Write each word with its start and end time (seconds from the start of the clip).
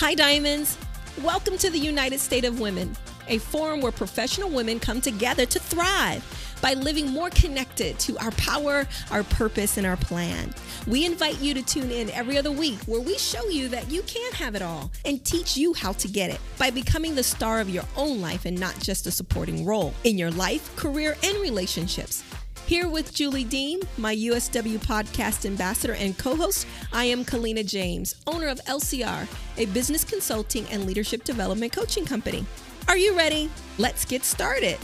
Hi, 0.00 0.14
Diamonds. 0.14 0.78
Welcome 1.24 1.58
to 1.58 1.70
the 1.70 1.78
United 1.78 2.20
State 2.20 2.44
of 2.44 2.60
Women, 2.60 2.96
a 3.26 3.38
forum 3.38 3.80
where 3.80 3.90
professional 3.90 4.48
women 4.48 4.78
come 4.78 5.00
together 5.00 5.44
to 5.46 5.58
thrive 5.58 6.24
by 6.62 6.74
living 6.74 7.10
more 7.10 7.30
connected 7.30 7.98
to 7.98 8.16
our 8.18 8.30
power, 8.32 8.86
our 9.10 9.24
purpose, 9.24 9.76
and 9.76 9.84
our 9.84 9.96
plan. 9.96 10.54
We 10.86 11.04
invite 11.04 11.40
you 11.40 11.52
to 11.52 11.62
tune 11.62 11.90
in 11.90 12.10
every 12.10 12.38
other 12.38 12.52
week 12.52 12.78
where 12.86 13.00
we 13.00 13.18
show 13.18 13.48
you 13.48 13.66
that 13.70 13.90
you 13.90 14.02
can 14.02 14.30
have 14.34 14.54
it 14.54 14.62
all 14.62 14.92
and 15.04 15.24
teach 15.24 15.56
you 15.56 15.74
how 15.74 15.90
to 15.94 16.06
get 16.06 16.30
it 16.30 16.38
by 16.58 16.70
becoming 16.70 17.16
the 17.16 17.24
star 17.24 17.58
of 17.58 17.68
your 17.68 17.84
own 17.96 18.20
life 18.20 18.44
and 18.44 18.56
not 18.56 18.78
just 18.78 19.08
a 19.08 19.10
supporting 19.10 19.66
role 19.66 19.92
in 20.04 20.16
your 20.16 20.30
life, 20.30 20.76
career, 20.76 21.16
and 21.24 21.36
relationships. 21.38 22.22
Here 22.68 22.86
with 22.86 23.14
Julie 23.14 23.44
Dean, 23.44 23.80
my 23.96 24.14
USW 24.14 24.76
podcast 24.76 25.46
ambassador 25.46 25.94
and 25.94 26.18
co 26.18 26.36
host, 26.36 26.66
I 26.92 27.06
am 27.06 27.24
Kalina 27.24 27.66
James, 27.66 28.16
owner 28.26 28.46
of 28.48 28.60
LCR, 28.66 29.26
a 29.56 29.64
business 29.64 30.04
consulting 30.04 30.66
and 30.66 30.84
leadership 30.84 31.24
development 31.24 31.72
coaching 31.72 32.04
company. 32.04 32.44
Are 32.86 32.98
you 32.98 33.16
ready? 33.16 33.48
Let's 33.78 34.04
get 34.04 34.22
started. 34.22 34.76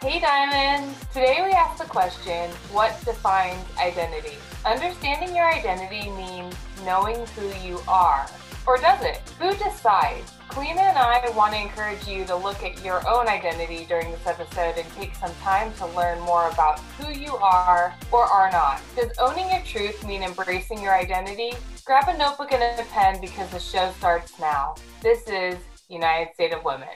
Hey 0.00 0.18
Diamonds! 0.18 0.98
Today 1.12 1.42
we 1.44 1.50
ask 1.50 1.76
the 1.76 1.84
question 1.90 2.50
what 2.72 2.98
defines 3.04 3.66
identity? 3.76 4.38
Understanding 4.64 5.36
your 5.36 5.44
identity 5.44 6.08
means 6.12 6.56
knowing 6.86 7.26
who 7.36 7.68
you 7.68 7.82
are. 7.86 8.26
Or 8.68 8.76
does 8.76 9.02
it? 9.02 9.22
Who 9.40 9.50
decides? 9.52 10.30
Kalina 10.50 10.76
and 10.76 10.98
I 10.98 11.32
want 11.34 11.54
to 11.54 11.58
encourage 11.58 12.06
you 12.06 12.26
to 12.26 12.36
look 12.36 12.62
at 12.62 12.84
your 12.84 13.00
own 13.08 13.26
identity 13.26 13.86
during 13.86 14.10
this 14.10 14.26
episode 14.26 14.76
and 14.76 14.86
take 14.94 15.14
some 15.14 15.34
time 15.36 15.72
to 15.78 15.86
learn 15.96 16.20
more 16.20 16.50
about 16.50 16.78
who 16.98 17.10
you 17.10 17.34
are 17.36 17.94
or 18.12 18.24
are 18.24 18.50
not. 18.50 18.82
Does 18.94 19.10
owning 19.18 19.48
your 19.48 19.62
truth 19.62 20.06
mean 20.06 20.22
embracing 20.22 20.82
your 20.82 20.94
identity? 20.94 21.52
Grab 21.86 22.08
a 22.08 22.18
notebook 22.18 22.52
and 22.52 22.62
a 22.62 22.84
pen 22.90 23.18
because 23.22 23.50
the 23.52 23.58
show 23.58 23.90
starts 23.96 24.38
now. 24.38 24.74
This 25.00 25.26
is 25.28 25.56
United 25.88 26.34
State 26.34 26.52
of 26.52 26.62
Women. 26.62 26.88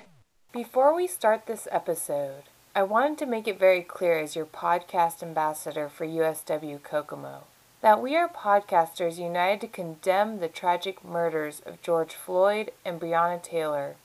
Before 0.52 0.94
we 0.94 1.06
start 1.06 1.46
this 1.46 1.66
episode, 1.70 2.42
I 2.74 2.82
wanted 2.82 3.16
to 3.16 3.26
make 3.26 3.48
it 3.48 3.58
very 3.58 3.80
clear 3.80 4.18
as 4.18 4.36
your 4.36 4.44
podcast 4.44 5.22
ambassador 5.22 5.88
for 5.88 6.06
USW 6.06 6.82
Kokomo 6.82 7.44
that 7.82 8.00
we 8.00 8.14
are 8.14 8.28
podcasters 8.28 9.18
united 9.18 9.60
to 9.60 9.66
condemn 9.66 10.38
the 10.38 10.48
tragic 10.48 11.04
murders 11.04 11.60
of 11.66 11.82
George 11.82 12.14
Floyd 12.14 12.70
and 12.84 13.00
Breonna 13.00 13.42
Taylor, 13.42 13.96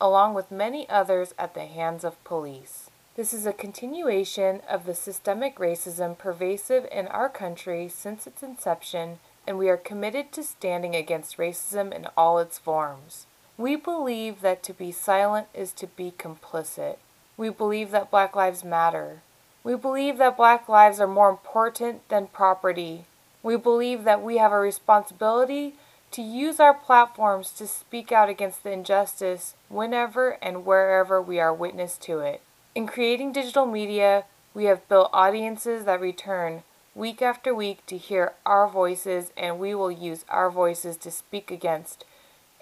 along 0.00 0.34
with 0.34 0.52
many 0.52 0.88
others 0.88 1.34
at 1.36 1.52
the 1.52 1.64
hands 1.64 2.04
of 2.04 2.22
police. 2.22 2.90
This 3.16 3.34
is 3.34 3.44
a 3.44 3.52
continuation 3.52 4.60
of 4.70 4.86
the 4.86 4.94
systemic 4.94 5.56
racism 5.56 6.16
pervasive 6.16 6.86
in 6.92 7.08
our 7.08 7.28
country 7.28 7.88
since 7.88 8.28
its 8.28 8.40
inception, 8.44 9.18
and 9.48 9.58
we 9.58 9.68
are 9.68 9.76
committed 9.76 10.30
to 10.32 10.44
standing 10.44 10.94
against 10.94 11.36
racism 11.36 11.92
in 11.92 12.06
all 12.16 12.38
its 12.38 12.58
forms. 12.58 13.26
We 13.58 13.74
believe 13.74 14.42
that 14.42 14.62
to 14.62 14.72
be 14.72 14.92
silent 14.92 15.48
is 15.52 15.72
to 15.72 15.88
be 15.88 16.12
complicit. 16.16 16.98
We 17.36 17.48
believe 17.48 17.90
that 17.90 18.12
Black 18.12 18.36
Lives 18.36 18.62
Matter. 18.62 19.22
We 19.64 19.74
believe 19.74 20.18
that 20.18 20.36
Black 20.36 20.68
lives 20.68 21.00
are 21.00 21.08
more 21.08 21.30
important 21.30 22.08
than 22.08 22.28
property 22.28 23.06
we 23.44 23.56
believe 23.56 24.02
that 24.02 24.22
we 24.22 24.38
have 24.38 24.50
a 24.50 24.58
responsibility 24.58 25.74
to 26.10 26.22
use 26.22 26.58
our 26.58 26.74
platforms 26.74 27.50
to 27.50 27.66
speak 27.66 28.10
out 28.10 28.28
against 28.28 28.64
the 28.64 28.72
injustice 28.72 29.54
whenever 29.68 30.38
and 30.42 30.64
wherever 30.64 31.20
we 31.20 31.38
are 31.38 31.52
witness 31.52 31.98
to 31.98 32.20
it. 32.20 32.40
In 32.74 32.86
creating 32.86 33.32
digital 33.32 33.66
media, 33.66 34.24
we 34.54 34.64
have 34.64 34.88
built 34.88 35.10
audiences 35.12 35.84
that 35.84 36.00
return 36.00 36.62
week 36.94 37.20
after 37.20 37.54
week 37.54 37.84
to 37.86 37.98
hear 37.98 38.32
our 38.46 38.66
voices, 38.68 39.30
and 39.36 39.58
we 39.58 39.74
will 39.74 39.90
use 39.90 40.24
our 40.28 40.50
voices 40.50 40.96
to 40.98 41.10
speak 41.10 41.50
against 41.50 42.04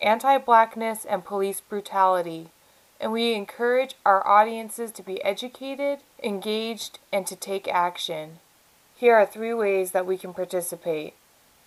anti 0.00 0.36
blackness 0.38 1.04
and 1.04 1.24
police 1.24 1.60
brutality. 1.60 2.48
And 3.00 3.12
we 3.12 3.34
encourage 3.34 3.94
our 4.04 4.26
audiences 4.26 4.90
to 4.92 5.02
be 5.02 5.22
educated, 5.22 6.00
engaged, 6.22 6.98
and 7.12 7.26
to 7.26 7.36
take 7.36 7.68
action. 7.68 8.38
Here 9.02 9.16
are 9.16 9.26
three 9.26 9.52
ways 9.52 9.90
that 9.90 10.06
we 10.06 10.16
can 10.16 10.32
participate. 10.32 11.14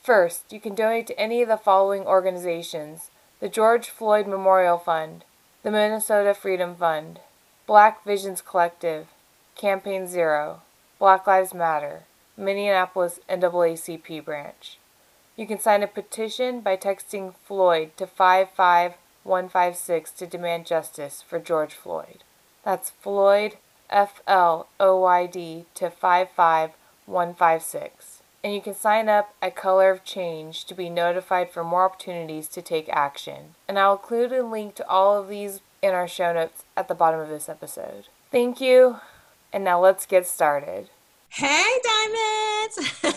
First, 0.01 0.53
you 0.53 0.61
can 0.61 0.73
donate 0.73 1.05
to 1.07 1.19
any 1.19 1.41
of 1.41 1.49
the 1.49 1.57
following 1.57 2.03
organizations 2.03 3.11
the 3.41 3.49
George 3.49 3.89
Floyd 3.89 4.25
Memorial 4.25 4.77
Fund, 4.77 5.25
the 5.61 5.69
Minnesota 5.69 6.33
Freedom 6.33 6.77
Fund, 6.77 7.19
Black 7.67 8.05
Visions 8.05 8.41
Collective, 8.41 9.07
Campaign 9.53 10.07
Zero, 10.07 10.61
Black 10.97 11.27
Lives 11.27 11.53
Matter, 11.53 12.03
Minneapolis 12.37 13.19
NAACP 13.29 14.23
branch. 14.23 14.77
You 15.35 15.45
can 15.45 15.59
sign 15.59 15.83
a 15.83 15.87
petition 15.87 16.61
by 16.61 16.77
texting 16.77 17.35
Floyd 17.45 17.91
to 17.97 18.07
55156 18.07 20.11
to 20.11 20.25
demand 20.25 20.65
justice 20.65 21.21
for 21.21 21.39
George 21.39 21.73
Floyd. 21.73 22.23
That's 22.63 22.91
Floyd, 22.91 23.57
F 23.89 24.21
L 24.25 24.69
O 24.79 25.01
Y 25.01 25.25
D, 25.25 25.65
to 25.73 25.89
55 25.89 26.69
156. 27.05 28.21
And 28.43 28.53
you 28.53 28.61
can 28.61 28.75
sign 28.75 29.09
up 29.09 29.33
at 29.41 29.55
Color 29.55 29.89
of 29.89 30.03
Change 30.03 30.65
to 30.65 30.75
be 30.75 30.89
notified 30.89 31.49
for 31.49 31.63
more 31.63 31.85
opportunities 31.85 32.47
to 32.49 32.61
take 32.61 32.87
action. 32.89 33.55
And 33.67 33.79
I'll 33.79 33.93
include 33.93 34.31
a 34.31 34.43
link 34.43 34.75
to 34.75 34.87
all 34.87 35.17
of 35.17 35.29
these 35.29 35.61
in 35.81 35.93
our 35.93 36.07
show 36.07 36.33
notes 36.33 36.63
at 36.77 36.87
the 36.87 36.95
bottom 36.95 37.19
of 37.19 37.29
this 37.29 37.49
episode. 37.49 38.05
Thank 38.31 38.61
you, 38.61 38.97
and 39.51 39.63
now 39.63 39.79
let's 39.79 40.05
get 40.05 40.27
started. 40.27 40.89
Hey, 41.29 41.79
Diamonds! 41.83 43.01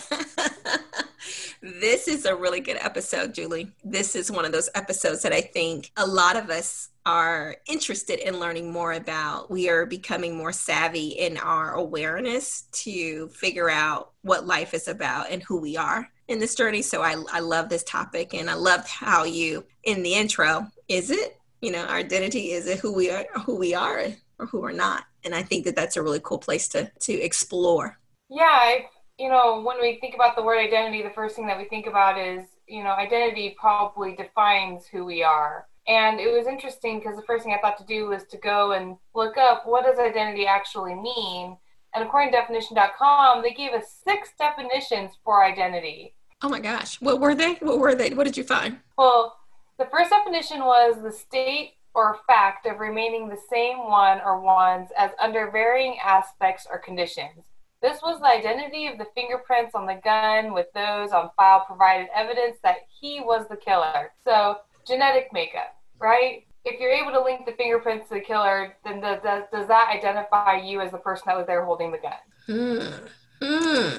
this 1.61 2.07
is 2.07 2.25
a 2.25 2.35
really 2.35 2.61
good 2.61 2.77
episode, 2.79 3.33
Julie. 3.33 3.71
This 3.83 4.15
is 4.15 4.31
one 4.31 4.45
of 4.45 4.51
those 4.51 4.69
episodes 4.75 5.21
that 5.23 5.33
I 5.33 5.41
think 5.41 5.91
a 5.97 6.05
lot 6.05 6.37
of 6.37 6.49
us 6.49 6.89
are 7.05 7.57
interested 7.67 8.19
in 8.19 8.39
learning 8.39 8.71
more 8.71 8.93
about. 8.93 9.49
We 9.49 9.69
are 9.69 9.85
becoming 9.85 10.37
more 10.37 10.51
savvy 10.51 11.09
in 11.09 11.37
our 11.37 11.73
awareness 11.73 12.63
to 12.83 13.27
figure 13.29 13.69
out 13.69 14.11
what 14.21 14.47
life 14.47 14.73
is 14.73 14.87
about 14.87 15.31
and 15.31 15.43
who 15.43 15.59
we 15.59 15.75
are 15.75 16.09
in 16.27 16.39
this 16.39 16.55
journey. 16.55 16.81
So 16.81 17.01
I, 17.01 17.15
I 17.31 17.39
love 17.39 17.69
this 17.69 17.83
topic 17.83 18.33
and 18.33 18.49
I 18.49 18.53
loved 18.53 18.87
how 18.87 19.23
you 19.23 19.65
in 19.83 20.03
the 20.03 20.13
intro, 20.13 20.67
is 20.87 21.09
it, 21.09 21.37
you 21.61 21.71
know, 21.71 21.83
our 21.85 21.97
identity, 21.97 22.51
is 22.51 22.67
it 22.67 22.79
who 22.79 22.93
we 22.93 23.09
are, 23.09 23.25
who 23.45 23.55
we 23.55 23.73
are 23.73 24.05
or 24.37 24.45
who 24.45 24.61
we're 24.61 24.71
not? 24.71 25.05
And 25.25 25.35
I 25.35 25.41
think 25.41 25.65
that 25.65 25.75
that's 25.75 25.97
a 25.97 26.01
really 26.03 26.21
cool 26.23 26.37
place 26.37 26.67
to, 26.69 26.91
to 26.99 27.13
explore. 27.13 27.97
Yeah. 28.29 28.43
I, 28.45 28.85
you 29.19 29.29
know, 29.29 29.61
when 29.61 29.79
we 29.81 29.99
think 29.99 30.15
about 30.15 30.35
the 30.35 30.43
word 30.43 30.59
identity, 30.59 31.03
the 31.03 31.09
first 31.09 31.35
thing 31.35 31.47
that 31.47 31.57
we 31.57 31.65
think 31.65 31.85
about 31.85 32.17
is, 32.17 32.45
you 32.67 32.83
know, 32.83 32.91
identity 32.91 33.55
probably 33.59 34.15
defines 34.15 34.85
who 34.87 35.05
we 35.05 35.21
are 35.21 35.67
and 35.89 36.19
it 36.19 36.31
was 36.31 36.45
interesting 36.45 36.99
because 36.99 37.15
the 37.15 37.23
first 37.23 37.43
thing 37.43 37.53
I 37.53 37.57
thought 37.59 37.79
to 37.79 37.85
do 37.85 38.09
was 38.09 38.23
to 38.25 38.37
go 38.37 38.73
and 38.73 38.95
look 39.15 39.37
up 39.37 39.63
what 39.65 39.85
does 39.85 39.97
identity 39.97 40.45
actually 40.45 40.93
mean. 40.93 41.57
And 41.95 42.03
according 42.03 42.31
to 42.31 42.37
definition.com, 42.37 43.41
they 43.41 43.53
gave 43.53 43.71
us 43.71 43.99
six 44.03 44.29
definitions 44.37 45.17
for 45.23 45.43
identity. 45.43 46.13
Oh 46.43 46.49
my 46.49 46.59
gosh. 46.59 47.01
What 47.01 47.19
were 47.19 47.33
they? 47.33 47.55
What 47.55 47.79
were 47.79 47.95
they? 47.95 48.11
What 48.11 48.25
did 48.25 48.37
you 48.37 48.43
find? 48.43 48.77
Well, 48.99 49.35
the 49.79 49.87
first 49.87 50.11
definition 50.11 50.59
was 50.59 51.01
the 51.01 51.11
state 51.11 51.71
or 51.95 52.19
fact 52.27 52.67
of 52.67 52.79
remaining 52.79 53.27
the 53.27 53.39
same 53.49 53.79
one 53.79 54.21
or 54.23 54.39
ones 54.39 54.89
as 54.95 55.09
under 55.19 55.49
varying 55.49 55.97
aspects 56.05 56.67
or 56.69 56.77
conditions. 56.77 57.45
This 57.81 58.01
was 58.01 58.19
the 58.19 58.27
identity 58.27 58.87
of 58.87 58.97
the 58.97 59.07
fingerprints 59.15 59.73
on 59.73 59.85
the 59.85 59.99
gun 60.03 60.53
with 60.53 60.67
those 60.73 61.11
on 61.11 61.29
file 61.37 61.63
provided 61.65 62.07
evidence 62.13 62.57
that 62.63 62.77
he 62.99 63.21
was 63.21 63.47
the 63.47 63.57
killer. 63.57 64.11
So, 64.25 64.57
genetic 64.85 65.31
makeup 65.31 65.79
right? 65.99 66.45
If 66.65 66.79
you're 66.79 66.91
able 66.91 67.11
to 67.11 67.21
link 67.21 67.45
the 67.45 67.53
fingerprints 67.53 68.09
to 68.09 68.15
the 68.15 68.21
killer, 68.21 68.75
then 68.83 68.99
does, 68.99 69.21
does, 69.23 69.43
does 69.51 69.67
that 69.67 69.89
identify 69.93 70.57
you 70.57 70.81
as 70.81 70.91
the 70.91 70.97
person 70.97 71.23
that 71.27 71.37
was 71.37 71.47
there 71.47 71.63
holding 71.63 71.91
the 71.91 71.97
gun? 71.97 72.13
Hmm. 72.47 73.45
Hmm. 73.45 73.97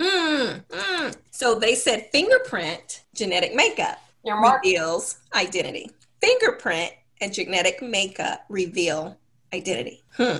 Hmm. 0.00 0.58
hmm. 0.72 1.10
So 1.30 1.58
they 1.58 1.74
said 1.74 2.08
fingerprint, 2.10 3.02
genetic 3.14 3.54
makeup 3.54 3.98
Your 4.24 4.40
mark- 4.40 4.64
reveals 4.64 5.18
identity. 5.34 5.90
Fingerprint 6.20 6.92
and 7.20 7.32
genetic 7.32 7.82
makeup 7.82 8.44
reveal 8.48 9.18
identity. 9.52 10.02
Hmm. 10.16 10.38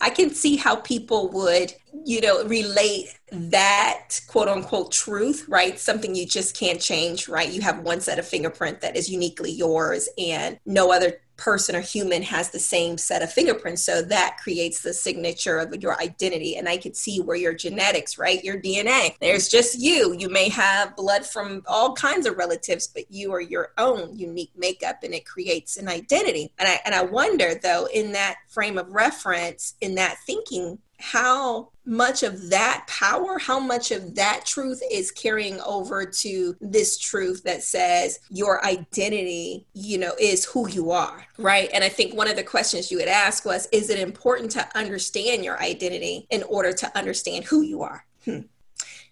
I 0.00 0.10
can 0.10 0.30
see 0.30 0.56
how 0.56 0.76
people 0.76 1.30
would, 1.30 1.74
you 2.04 2.20
know, 2.20 2.44
relate 2.44 3.18
that 3.30 4.20
quote 4.26 4.48
unquote 4.48 4.92
truth, 4.92 5.44
right? 5.48 5.78
Something 5.78 6.14
you 6.14 6.26
just 6.26 6.56
can't 6.56 6.80
change, 6.80 7.28
right? 7.28 7.50
You 7.50 7.60
have 7.62 7.80
one 7.80 8.00
set 8.00 8.18
of 8.18 8.26
fingerprint 8.26 8.80
that 8.80 8.96
is 8.96 9.08
uniquely 9.08 9.50
yours 9.50 10.08
and 10.16 10.58
no 10.64 10.92
other 10.92 11.20
person 11.38 11.74
or 11.74 11.80
human 11.80 12.22
has 12.22 12.50
the 12.50 12.58
same 12.58 12.98
set 12.98 13.22
of 13.22 13.32
fingerprints. 13.32 13.82
So 13.82 14.02
that 14.02 14.36
creates 14.42 14.82
the 14.82 14.92
signature 14.92 15.58
of 15.58 15.74
your 15.80 15.98
identity. 16.00 16.56
And 16.56 16.68
I 16.68 16.76
could 16.76 16.96
see 16.96 17.20
where 17.20 17.36
your 17.36 17.54
genetics, 17.54 18.18
right? 18.18 18.44
Your 18.44 18.60
DNA, 18.60 19.16
there's 19.20 19.48
just 19.48 19.78
you. 19.78 20.14
You 20.18 20.28
may 20.28 20.50
have 20.50 20.96
blood 20.96 21.24
from 21.24 21.62
all 21.66 21.94
kinds 21.94 22.26
of 22.26 22.36
relatives, 22.36 22.88
but 22.88 23.10
you 23.10 23.32
are 23.32 23.40
your 23.40 23.72
own 23.78 24.18
unique 24.18 24.52
makeup 24.56 25.02
and 25.02 25.14
it 25.14 25.24
creates 25.24 25.76
an 25.76 25.88
identity. 25.88 26.52
And 26.58 26.68
I, 26.68 26.80
and 26.84 26.94
I 26.94 27.02
wonder 27.02 27.54
though, 27.54 27.88
in 27.94 28.12
that 28.12 28.36
frame 28.48 28.76
of 28.76 28.92
reference, 28.92 29.74
in 29.80 29.94
that 29.94 30.18
thinking, 30.26 30.78
how 30.98 31.70
much 31.88 32.22
of 32.22 32.50
that 32.50 32.84
power, 32.86 33.38
how 33.38 33.58
much 33.58 33.90
of 33.90 34.14
that 34.14 34.44
truth 34.44 34.82
is 34.92 35.10
carrying 35.10 35.58
over 35.62 36.04
to 36.04 36.54
this 36.60 36.98
truth 36.98 37.42
that 37.44 37.62
says 37.62 38.20
your 38.28 38.64
identity, 38.64 39.66
you 39.72 39.96
know, 39.96 40.12
is 40.20 40.44
who 40.44 40.68
you 40.68 40.90
are, 40.90 41.24
right? 41.38 41.70
And 41.72 41.82
I 41.82 41.88
think 41.88 42.14
one 42.14 42.28
of 42.28 42.36
the 42.36 42.44
questions 42.44 42.92
you 42.92 42.98
had 42.98 43.08
asked 43.08 43.46
was, 43.46 43.66
is 43.72 43.88
it 43.88 43.98
important 43.98 44.50
to 44.52 44.68
understand 44.76 45.44
your 45.44 45.60
identity 45.62 46.26
in 46.30 46.42
order 46.42 46.74
to 46.74 46.96
understand 46.96 47.46
who 47.46 47.62
you 47.62 47.82
are? 47.82 48.04
Hmm. 48.26 48.40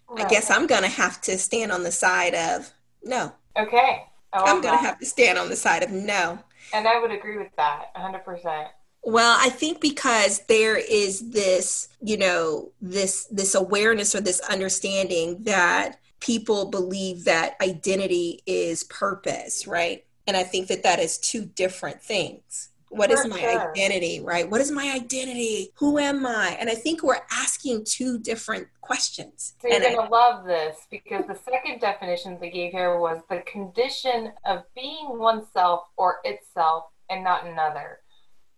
Right. 0.09 0.25
I 0.25 0.29
guess 0.29 0.51
I'm 0.51 0.67
going 0.67 0.83
to 0.83 0.87
have 0.87 1.19
to 1.21 1.37
stand 1.37 1.71
on 1.71 1.83
the 1.83 1.91
side 1.91 2.35
of 2.35 2.71
no. 3.03 3.33
Okay. 3.57 4.03
I'm 4.31 4.61
going 4.61 4.77
to 4.77 4.85
have 4.85 4.99
to 4.99 5.05
stand 5.05 5.39
on 5.39 5.49
the 5.49 5.55
side 5.55 5.81
of 5.81 5.91
no. 5.91 6.39
And 6.73 6.87
I 6.87 6.99
would 7.01 7.11
agree 7.11 7.37
with 7.37 7.55
that 7.57 7.93
100%. 7.95 8.67
Well, 9.03 9.37
I 9.39 9.49
think 9.49 9.79
because 9.79 10.41
there 10.47 10.77
is 10.77 11.29
this, 11.29 11.87
you 12.01 12.17
know, 12.17 12.71
this 12.81 13.25
this 13.31 13.55
awareness 13.55 14.13
or 14.13 14.21
this 14.21 14.41
understanding 14.41 15.43
that 15.43 15.99
people 16.19 16.65
believe 16.69 17.23
that 17.25 17.55
identity 17.61 18.41
is 18.45 18.83
purpose, 18.83 19.67
right? 19.67 20.03
And 20.25 20.35
I 20.35 20.43
think 20.43 20.67
that 20.67 20.83
that 20.83 20.99
is 20.99 21.17
two 21.17 21.45
different 21.45 22.01
things. 22.01 22.69
What 22.89 23.11
is 23.11 23.27
my 23.27 23.39
identity, 23.39 24.21
right? 24.21 24.49
What 24.49 24.61
is 24.61 24.71
my 24.71 24.91
identity? 24.91 25.71
Who 25.75 25.97
am 25.99 26.25
I? 26.25 26.55
And 26.59 26.69
I 26.69 26.75
think 26.75 27.03
we're 27.03 27.19
asking 27.31 27.83
two 27.85 28.17
different 28.17 28.67
questions. 28.79 29.55
So 29.61 29.67
you're 29.67 29.81
going 29.81 29.95
to 29.95 30.09
love 30.09 30.45
this 30.45 30.77
because 30.89 31.25
the 31.27 31.35
second 31.35 31.81
definition 31.81 32.37
they 32.39 32.49
gave 32.49 32.71
here 32.71 32.97
was 32.97 33.21
the 33.29 33.41
condition 33.41 34.31
of 34.45 34.63
being 34.73 35.19
oneself 35.19 35.81
or 35.97 36.19
itself 36.23 36.85
and 37.09 37.23
not 37.23 37.45
another. 37.45 37.99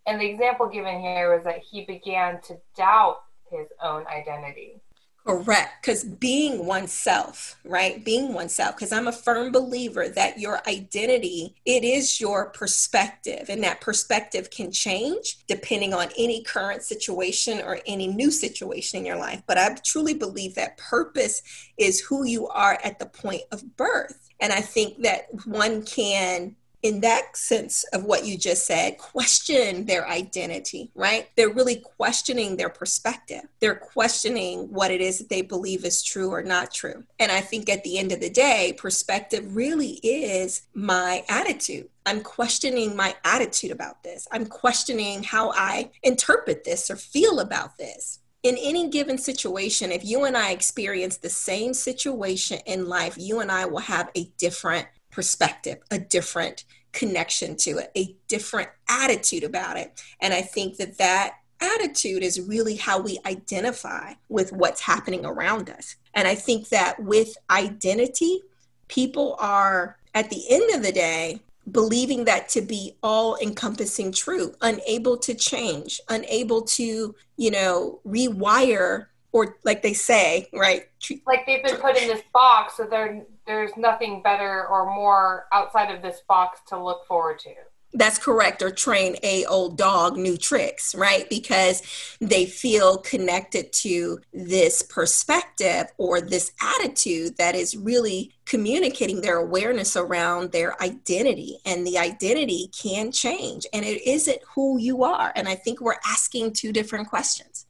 And 0.10 0.20
the 0.20 0.26
example 0.26 0.68
given 0.68 1.00
here 1.00 1.36
was 1.36 1.44
that 1.44 1.60
he 1.60 1.86
began 1.86 2.42
to 2.42 2.58
doubt 2.76 3.20
his 3.52 3.68
own 3.82 4.08
identity. 4.08 4.82
Correct. 5.24 5.84
Because 5.84 6.04
being 6.04 6.66
oneself, 6.66 7.58
right? 7.64 8.04
Being 8.04 8.34
oneself, 8.34 8.76
because 8.76 8.92
I'm 8.92 9.08
a 9.08 9.12
firm 9.12 9.52
believer 9.52 10.10
that 10.10 10.40
your 10.40 10.68
identity, 10.68 11.54
it 11.64 11.84
is 11.84 12.20
your 12.20 12.50
perspective. 12.50 13.46
And 13.50 13.64
that 13.64 13.82
perspective 13.82 14.50
can 14.50 14.72
change 14.72 15.46
depending 15.46 15.94
on 15.94 16.08
any 16.18 16.42
current 16.42 16.82
situation 16.82 17.62
or 17.62 17.80
any 17.86 18.08
new 18.08 18.32
situation 18.32 19.00
in 19.02 19.06
your 19.06 19.18
life. 19.18 19.44
But 19.46 19.60
I 19.60 19.76
truly 19.86 20.16
believe 20.16 20.56
that 20.56 20.78
purpose 20.78 21.44
is 21.78 22.00
who 22.00 22.26
you 22.26 22.48
are 22.48 22.80
at 22.84 22.98
the 22.98 23.06
point 23.06 23.44
of 23.52 23.78
birth. 23.78 24.28
And 24.40 24.52
I 24.52 24.62
think 24.62 25.04
that 25.04 25.28
one 25.46 25.84
can 25.84 26.56
in 26.82 27.02
that 27.02 27.36
sense 27.36 27.84
of 27.94 28.04
what 28.04 28.26
you 28.26 28.38
just 28.38 28.66
said, 28.66 28.98
question 28.98 29.86
their 29.86 30.08
identity, 30.08 30.92
right? 30.96 31.30
They're 31.36 31.54
really 31.54 31.78
questioning 31.78 32.56
their 32.56 32.70
perspective. 32.70 33.42
They're 33.60 33.76
questioning 33.76 34.72
what 34.72 34.92
it 34.92 35.02
is 35.02 35.20
that 35.20 35.30
they 35.30 35.42
believe 35.42 35.84
is 35.84 36.02
true 36.02 36.32
or 36.32 36.42
not 36.42 36.74
true. 36.74 37.04
And 37.20 37.32
I 37.32 37.42
think 37.42 37.70
at 37.70 37.84
the 37.84 37.98
end 37.98 38.12
of 38.12 38.22
the 38.22 38.30
day, 38.30 38.74
perspective 38.78 39.56
really 39.56 40.00
is 40.04 40.64
my 40.74 41.24
attitude. 41.28 41.90
I'm 42.06 42.22
questioning 42.22 42.96
my 42.96 43.16
attitude 43.24 43.72
about 43.72 44.04
this. 44.04 44.28
I'm 44.32 44.46
questioning 44.46 45.24
how 45.24 45.52
I 45.52 45.92
interpret 46.02 46.64
this 46.64 46.90
or 46.90 46.96
feel 46.96 47.40
about 47.40 47.78
this 47.78 48.20
in 48.44 48.56
any 48.58 48.90
given 48.90 49.18
situation, 49.18 49.92
if 49.92 50.06
you 50.06 50.24
and 50.24 50.38
I 50.38 50.52
experience 50.52 51.18
the 51.18 51.30
same 51.30 51.74
situation 51.74 52.60
in 52.66 52.88
life, 52.88 53.16
you 53.18 53.42
and 53.42 53.52
I 53.52 53.66
will 53.66 53.80
have 53.80 54.10
a 54.16 54.32
different 54.38 54.88
perspective, 55.12 55.78
a 55.92 56.00
different 56.00 56.66
connection 56.92 57.56
to 57.56 57.78
it, 57.78 57.92
a 57.96 58.16
different 58.28 58.70
attitude 58.90 59.44
about 59.44 59.78
it. 59.78 60.02
And 60.22 60.34
I 60.34 60.42
think 60.42 60.78
that 60.78 60.98
that 60.98 61.36
attitude 61.62 62.24
is 62.24 62.42
really 62.42 62.76
how 62.76 63.00
we 63.00 63.20
identify 63.26 64.14
with 64.30 64.52
what's 64.54 64.82
happening 64.82 65.26
around 65.26 65.70
us. 65.70 65.96
And 66.14 66.28
I 66.28 66.36
think 66.36 66.70
that 66.70 67.00
with 67.02 67.36
identity, 67.50 68.42
people 68.88 69.36
are 69.40 69.98
at 70.16 70.30
the 70.30 70.44
end 70.50 70.74
of 70.74 70.84
the 70.84 70.92
day 70.92 71.42
believing 71.72 72.26
that 72.26 72.50
to 72.50 72.62
be 72.62 72.96
all 73.04 73.38
encompassing 73.38 74.12
true, 74.12 74.54
unable 74.62 75.18
to 75.18 75.36
change, 75.36 76.02
unable 76.10 76.64
to, 76.64 77.14
you 77.38 77.52
know, 77.52 78.00
rewire 78.08 79.08
or 79.32 79.58
like 79.64 79.84
they 79.84 79.94
say, 79.94 80.50
right? 80.54 80.86
Like 81.28 81.46
they've 81.46 81.64
been 81.64 81.78
put 81.78 81.96
in 81.98 82.08
this 82.08 82.24
box, 82.34 82.78
so 82.78 82.86
there 82.86 83.24
there's 83.50 83.76
nothing 83.76 84.22
better 84.22 84.68
or 84.68 84.86
more 84.86 85.48
outside 85.52 85.90
of 85.94 86.04
this 86.04 86.22
box 86.28 86.62
to 86.68 86.82
look 86.82 87.08
forward 87.08 87.40
to. 87.40 87.50
That's 87.92 88.20
correct, 88.20 88.62
or 88.62 88.70
train 88.70 89.16
a 89.24 89.46
old 89.46 89.76
dog 89.76 90.16
new 90.16 90.38
tricks, 90.38 90.94
right? 90.94 91.28
Because 91.28 91.82
they 92.22 92.46
feel 92.46 93.00
connected 93.00 93.74
to 93.74 94.20
this 94.32 94.84
perspective 94.84 95.88
or 95.98 96.22
this 96.22 96.52
attitude 96.62 97.38
that 97.38 97.56
is 97.56 97.76
really 97.76 98.36
communicating 98.46 99.22
their 99.22 99.38
awareness 99.38 99.98
around 99.98 100.52
their 100.52 100.80
identity. 100.80 101.58
And 101.66 101.88
the 101.88 101.98
identity 101.98 102.70
can 102.80 103.12
change, 103.12 103.66
and 103.74 103.84
it 103.84 104.08
isn't 104.08 104.44
who 104.54 104.78
you 104.78 105.04
are. 105.04 105.34
And 105.36 105.48
I 105.48 105.56
think 105.56 105.82
we're 105.82 105.96
asking 106.06 106.54
two 106.54 106.72
different 106.72 107.10
questions. 107.10 107.66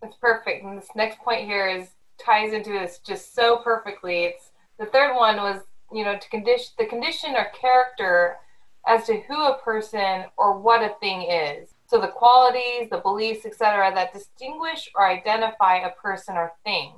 That's 0.00 0.16
perfect. 0.18 0.64
And 0.64 0.78
this 0.78 0.88
next 0.94 1.18
point 1.18 1.46
here 1.46 1.66
is 1.66 1.88
ties 2.24 2.52
into 2.52 2.70
this 2.70 3.00
just 3.04 3.34
so 3.34 3.56
perfectly. 3.56 4.26
It's 4.26 4.49
the 4.80 4.86
third 4.86 5.14
one 5.14 5.36
was, 5.36 5.60
you 5.92 6.04
know, 6.04 6.18
to 6.18 6.28
condition 6.30 6.72
the 6.78 6.86
condition 6.86 7.34
or 7.36 7.46
character 7.60 8.38
as 8.88 9.06
to 9.06 9.20
who 9.28 9.44
a 9.44 9.58
person 9.58 10.24
or 10.38 10.58
what 10.58 10.82
a 10.82 10.94
thing 11.00 11.22
is. 11.30 11.68
So 11.86 12.00
the 12.00 12.08
qualities, 12.08 12.88
the 12.90 12.98
beliefs, 12.98 13.44
etc., 13.44 13.92
that 13.94 14.14
distinguish 14.14 14.90
or 14.94 15.06
identify 15.06 15.78
a 15.78 15.90
person 15.90 16.36
or 16.36 16.52
thing. 16.64 16.94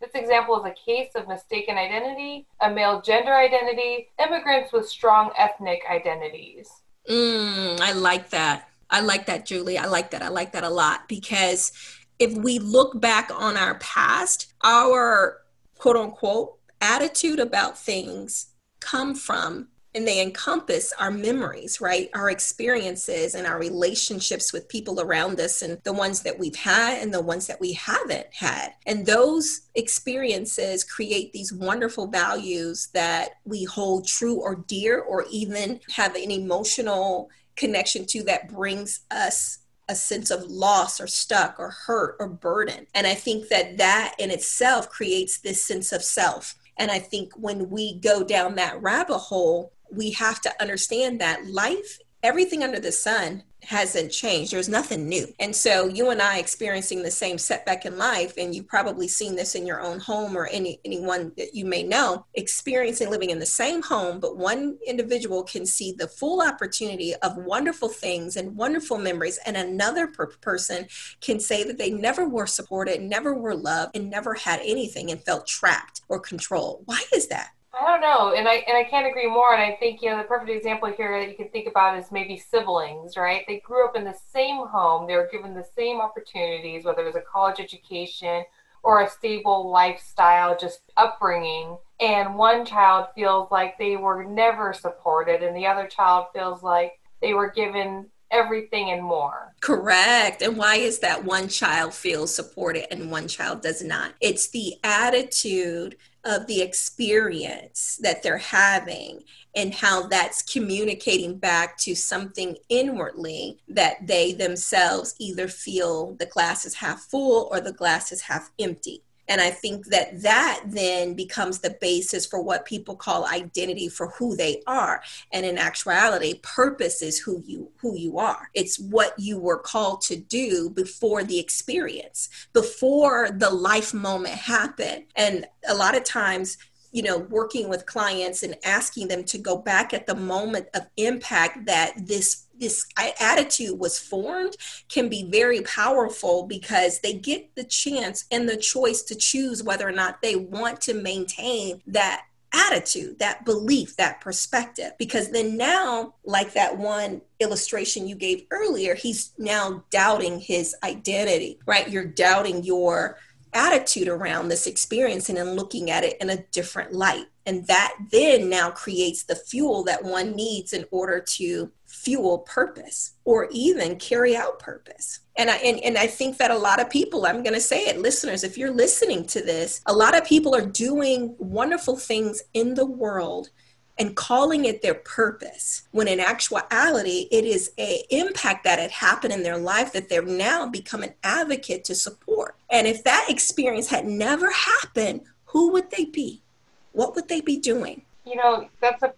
This 0.00 0.10
example 0.14 0.62
is 0.62 0.70
a 0.70 0.90
case 0.90 1.10
of 1.16 1.26
mistaken 1.26 1.76
identity, 1.76 2.46
a 2.60 2.70
male 2.70 3.02
gender 3.02 3.34
identity, 3.34 4.08
immigrants 4.24 4.72
with 4.72 4.88
strong 4.88 5.32
ethnic 5.36 5.80
identities. 5.90 6.68
Mm, 7.10 7.80
I 7.80 7.92
like 7.92 8.30
that. 8.30 8.68
I 8.90 9.00
like 9.00 9.26
that, 9.26 9.44
Julie. 9.44 9.78
I 9.78 9.86
like 9.86 10.10
that. 10.10 10.22
I 10.22 10.28
like 10.28 10.52
that 10.52 10.62
a 10.62 10.70
lot 10.70 11.08
because 11.08 11.72
if 12.18 12.32
we 12.36 12.58
look 12.60 13.00
back 13.00 13.30
on 13.34 13.56
our 13.56 13.76
past, 13.78 14.52
our 14.62 15.38
quote 15.78 15.96
unquote 15.96 16.58
attitude 16.84 17.40
about 17.40 17.78
things 17.78 18.52
come 18.80 19.14
from 19.14 19.68
and 19.94 20.06
they 20.06 20.20
encompass 20.20 20.92
our 20.98 21.10
memories, 21.10 21.80
right? 21.80 22.10
Our 22.14 22.28
experiences 22.28 23.34
and 23.34 23.46
our 23.46 23.58
relationships 23.58 24.52
with 24.52 24.68
people 24.68 25.00
around 25.00 25.38
us, 25.38 25.62
and 25.62 25.78
the 25.84 25.92
ones 25.92 26.22
that 26.22 26.38
we've 26.38 26.56
had 26.56 27.00
and 27.00 27.14
the 27.14 27.22
ones 27.22 27.46
that 27.46 27.60
we 27.60 27.72
haven't 27.74 28.26
had. 28.32 28.74
And 28.86 29.06
those 29.06 29.62
experiences 29.76 30.82
create 30.82 31.32
these 31.32 31.52
wonderful 31.52 32.08
values 32.08 32.88
that 32.92 33.36
we 33.44 33.64
hold 33.64 34.06
true 34.06 34.40
or 34.40 34.56
dear, 34.56 35.00
or 35.00 35.24
even 35.30 35.80
have 35.92 36.16
an 36.16 36.32
emotional 36.32 37.30
connection 37.54 38.04
to 38.06 38.24
that 38.24 38.52
brings 38.52 39.00
us 39.12 39.58
a 39.88 39.94
sense 39.94 40.30
of 40.32 40.42
loss 40.44 41.00
or 41.00 41.06
stuck 41.06 41.60
or 41.60 41.70
hurt 41.70 42.16
or 42.18 42.26
burden. 42.26 42.86
And 42.94 43.06
I 43.06 43.14
think 43.14 43.48
that 43.48 43.76
that 43.78 44.16
in 44.18 44.30
itself 44.32 44.88
creates 44.88 45.38
this 45.38 45.62
sense 45.62 45.92
of 45.92 46.02
self. 46.02 46.56
And 46.76 46.90
I 46.90 46.98
think 46.98 47.32
when 47.34 47.70
we 47.70 47.94
go 47.94 48.24
down 48.24 48.56
that 48.56 48.80
rabbit 48.82 49.18
hole, 49.18 49.72
we 49.90 50.10
have 50.12 50.40
to 50.42 50.62
understand 50.62 51.20
that 51.20 51.46
life, 51.46 51.98
everything 52.22 52.62
under 52.62 52.80
the 52.80 52.92
sun 52.92 53.44
hasn't 53.64 54.12
changed. 54.12 54.52
There's 54.52 54.68
nothing 54.68 55.08
new. 55.08 55.26
And 55.40 55.54
so 55.54 55.86
you 55.86 56.10
and 56.10 56.20
I 56.20 56.38
experiencing 56.38 57.02
the 57.02 57.10
same 57.10 57.38
setback 57.38 57.86
in 57.86 57.98
life, 57.98 58.34
and 58.36 58.54
you've 58.54 58.68
probably 58.68 59.08
seen 59.08 59.34
this 59.34 59.54
in 59.54 59.66
your 59.66 59.80
own 59.80 59.98
home 59.98 60.36
or 60.36 60.46
any 60.46 60.80
anyone 60.84 61.32
that 61.36 61.54
you 61.54 61.64
may 61.64 61.82
know, 61.82 62.26
experiencing 62.34 63.10
living 63.10 63.30
in 63.30 63.38
the 63.38 63.46
same 63.46 63.82
home, 63.82 64.20
but 64.20 64.36
one 64.36 64.78
individual 64.86 65.42
can 65.42 65.66
see 65.66 65.92
the 65.92 66.08
full 66.08 66.40
opportunity 66.40 67.14
of 67.16 67.36
wonderful 67.36 67.88
things 67.88 68.36
and 68.36 68.56
wonderful 68.56 68.98
memories, 68.98 69.38
and 69.46 69.56
another 69.56 70.06
per- 70.06 70.26
person 70.26 70.86
can 71.20 71.40
say 71.40 71.64
that 71.64 71.78
they 71.78 71.90
never 71.90 72.28
were 72.28 72.46
supported, 72.46 73.00
never 73.00 73.34
were 73.34 73.54
loved, 73.54 73.96
and 73.96 74.10
never 74.10 74.34
had 74.34 74.60
anything 74.60 75.10
and 75.10 75.22
felt 75.22 75.46
trapped 75.46 76.02
or 76.08 76.20
controlled. 76.20 76.82
Why 76.84 77.00
is 77.14 77.28
that? 77.28 77.50
I 77.80 77.84
don't 77.86 78.00
know, 78.00 78.34
and 78.34 78.46
I 78.46 78.64
and 78.68 78.76
I 78.76 78.84
can't 78.84 79.06
agree 79.06 79.28
more. 79.28 79.52
And 79.54 79.62
I 79.62 79.76
think 79.76 80.00
you 80.02 80.10
know 80.10 80.18
the 80.18 80.24
perfect 80.24 80.50
example 80.50 80.92
here 80.96 81.18
that 81.20 81.28
you 81.28 81.36
can 81.36 81.48
think 81.48 81.66
about 81.66 81.98
is 81.98 82.12
maybe 82.12 82.36
siblings, 82.36 83.16
right? 83.16 83.44
They 83.46 83.60
grew 83.60 83.84
up 83.86 83.96
in 83.96 84.04
the 84.04 84.14
same 84.32 84.66
home, 84.66 85.06
they 85.06 85.16
were 85.16 85.28
given 85.30 85.54
the 85.54 85.66
same 85.76 86.00
opportunities, 86.00 86.84
whether 86.84 87.02
it 87.02 87.06
was 87.06 87.16
a 87.16 87.20
college 87.20 87.60
education 87.60 88.44
or 88.82 89.02
a 89.02 89.08
stable 89.10 89.70
lifestyle, 89.70 90.56
just 90.56 90.80
upbringing. 90.96 91.76
And 92.00 92.36
one 92.36 92.64
child 92.66 93.08
feels 93.14 93.50
like 93.50 93.78
they 93.78 93.96
were 93.96 94.24
never 94.24 94.72
supported, 94.72 95.42
and 95.42 95.56
the 95.56 95.66
other 95.66 95.86
child 95.86 96.26
feels 96.32 96.62
like 96.62 97.00
they 97.20 97.34
were 97.34 97.50
given 97.50 98.06
everything 98.34 98.90
and 98.90 99.02
more. 99.02 99.54
Correct. 99.60 100.42
And 100.42 100.56
why 100.56 100.76
is 100.76 100.98
that 100.98 101.24
one 101.24 101.48
child 101.48 101.94
feels 101.94 102.34
supported 102.34 102.92
and 102.92 103.10
one 103.10 103.28
child 103.28 103.62
does 103.62 103.82
not? 103.82 104.14
It's 104.20 104.50
the 104.50 104.74
attitude 104.82 105.96
of 106.24 106.46
the 106.46 106.62
experience 106.62 107.98
that 108.02 108.22
they're 108.22 108.38
having 108.38 109.22
and 109.54 109.74
how 109.74 110.08
that's 110.08 110.42
communicating 110.42 111.38
back 111.38 111.76
to 111.78 111.94
something 111.94 112.56
inwardly 112.68 113.58
that 113.68 114.06
they 114.06 114.32
themselves 114.32 115.14
either 115.18 115.48
feel 115.48 116.14
the 116.14 116.26
glass 116.26 116.64
is 116.64 116.74
half 116.74 117.00
full 117.02 117.48
or 117.52 117.60
the 117.60 117.72
glass 117.72 118.10
is 118.10 118.22
half 118.22 118.50
empty. 118.58 119.02
And 119.28 119.40
I 119.40 119.50
think 119.50 119.86
that 119.86 120.22
that 120.22 120.62
then 120.66 121.14
becomes 121.14 121.60
the 121.60 121.76
basis 121.80 122.26
for 122.26 122.40
what 122.40 122.64
people 122.64 122.96
call 122.96 123.26
identity 123.26 123.88
for 123.88 124.08
who 124.10 124.36
they 124.36 124.62
are. 124.66 125.02
And 125.32 125.46
in 125.46 125.58
actuality, 125.58 126.40
purpose 126.42 127.02
is 127.02 127.18
who 127.18 127.42
you 127.46 127.70
who 127.78 127.96
you 127.96 128.18
are. 128.18 128.50
It's 128.54 128.78
what 128.78 129.14
you 129.18 129.38
were 129.38 129.58
called 129.58 130.02
to 130.02 130.16
do 130.16 130.70
before 130.70 131.24
the 131.24 131.38
experience, 131.38 132.28
before 132.52 133.30
the 133.30 133.50
life 133.50 133.94
moment 133.94 134.34
happened. 134.34 135.04
And 135.16 135.46
a 135.68 135.74
lot 135.74 135.96
of 135.96 136.04
times 136.04 136.58
you 136.92 137.02
know 137.02 137.18
working 137.18 137.68
with 137.68 137.86
clients 137.86 138.42
and 138.44 138.56
asking 138.64 139.08
them 139.08 139.24
to 139.24 139.36
go 139.36 139.56
back 139.58 139.92
at 139.92 140.06
the 140.06 140.14
moment 140.14 140.68
of 140.74 140.82
impact 140.96 141.66
that 141.66 141.92
this 141.96 142.43
this 142.58 142.86
attitude 143.20 143.78
was 143.78 143.98
formed 143.98 144.56
can 144.88 145.08
be 145.08 145.24
very 145.30 145.62
powerful 145.62 146.46
because 146.46 147.00
they 147.00 147.14
get 147.14 147.54
the 147.54 147.64
chance 147.64 148.24
and 148.30 148.48
the 148.48 148.56
choice 148.56 149.02
to 149.02 149.14
choose 149.14 149.62
whether 149.62 149.86
or 149.86 149.92
not 149.92 150.22
they 150.22 150.36
want 150.36 150.80
to 150.82 150.94
maintain 150.94 151.80
that 151.86 152.24
attitude, 152.54 153.18
that 153.18 153.44
belief, 153.44 153.96
that 153.96 154.20
perspective. 154.20 154.92
Because 154.98 155.30
then 155.30 155.56
now, 155.56 156.14
like 156.24 156.52
that 156.54 156.78
one 156.78 157.20
illustration 157.40 158.06
you 158.06 158.14
gave 158.14 158.44
earlier, 158.50 158.94
he's 158.94 159.32
now 159.38 159.84
doubting 159.90 160.38
his 160.38 160.74
identity, 160.84 161.58
right? 161.66 161.90
You're 161.90 162.04
doubting 162.04 162.62
your 162.62 163.18
attitude 163.52 164.08
around 164.08 164.48
this 164.48 164.66
experience 164.66 165.28
and 165.28 165.38
then 165.38 165.54
looking 165.54 165.90
at 165.90 166.04
it 166.04 166.16
in 166.20 166.30
a 166.30 166.44
different 166.52 166.92
light. 166.92 167.26
And 167.46 167.66
that 167.66 167.94
then 168.10 168.48
now 168.48 168.70
creates 168.70 169.24
the 169.24 169.36
fuel 169.36 169.84
that 169.84 170.02
one 170.02 170.32
needs 170.32 170.72
in 170.72 170.84
order 170.90 171.20
to 171.20 171.70
fuel 172.04 172.38
purpose 172.40 173.12
or 173.24 173.48
even 173.50 173.96
carry 173.96 174.36
out 174.36 174.58
purpose. 174.58 175.20
And 175.36 175.50
I 175.50 175.56
and, 175.56 175.80
and 175.80 175.98
I 175.98 176.06
think 176.06 176.36
that 176.38 176.50
a 176.50 176.58
lot 176.58 176.80
of 176.80 176.90
people, 176.90 177.26
I'm 177.26 177.42
gonna 177.42 177.60
say 177.60 177.86
it, 177.86 177.98
listeners, 177.98 178.44
if 178.44 178.58
you're 178.58 178.70
listening 178.70 179.26
to 179.28 179.40
this, 179.40 179.80
a 179.86 179.92
lot 179.92 180.16
of 180.16 180.24
people 180.24 180.54
are 180.54 180.66
doing 180.66 181.34
wonderful 181.38 181.96
things 181.96 182.42
in 182.52 182.74
the 182.74 182.86
world 182.86 183.50
and 183.98 184.16
calling 184.16 184.64
it 184.64 184.82
their 184.82 184.94
purpose 184.94 185.82
when 185.92 186.08
in 186.08 186.18
actuality 186.18 187.28
it 187.30 187.44
is 187.44 187.70
a 187.78 188.02
impact 188.10 188.64
that 188.64 188.80
had 188.80 188.90
happened 188.90 189.32
in 189.32 189.44
their 189.44 189.58
life 189.58 189.92
that 189.92 190.08
they've 190.08 190.26
now 190.26 190.68
become 190.68 191.02
an 191.02 191.14
advocate 191.22 191.84
to 191.84 191.94
support. 191.94 192.56
And 192.70 192.86
if 192.86 193.04
that 193.04 193.26
experience 193.28 193.88
had 193.88 194.04
never 194.04 194.50
happened 194.50 195.22
who 195.54 195.70
would 195.70 195.92
they 195.92 196.06
be? 196.06 196.42
What 196.90 197.14
would 197.14 197.28
they 197.28 197.40
be 197.40 197.56
doing? 197.56 198.02
You 198.26 198.36
know 198.36 198.68
that's 198.80 199.02
a 199.04 199.14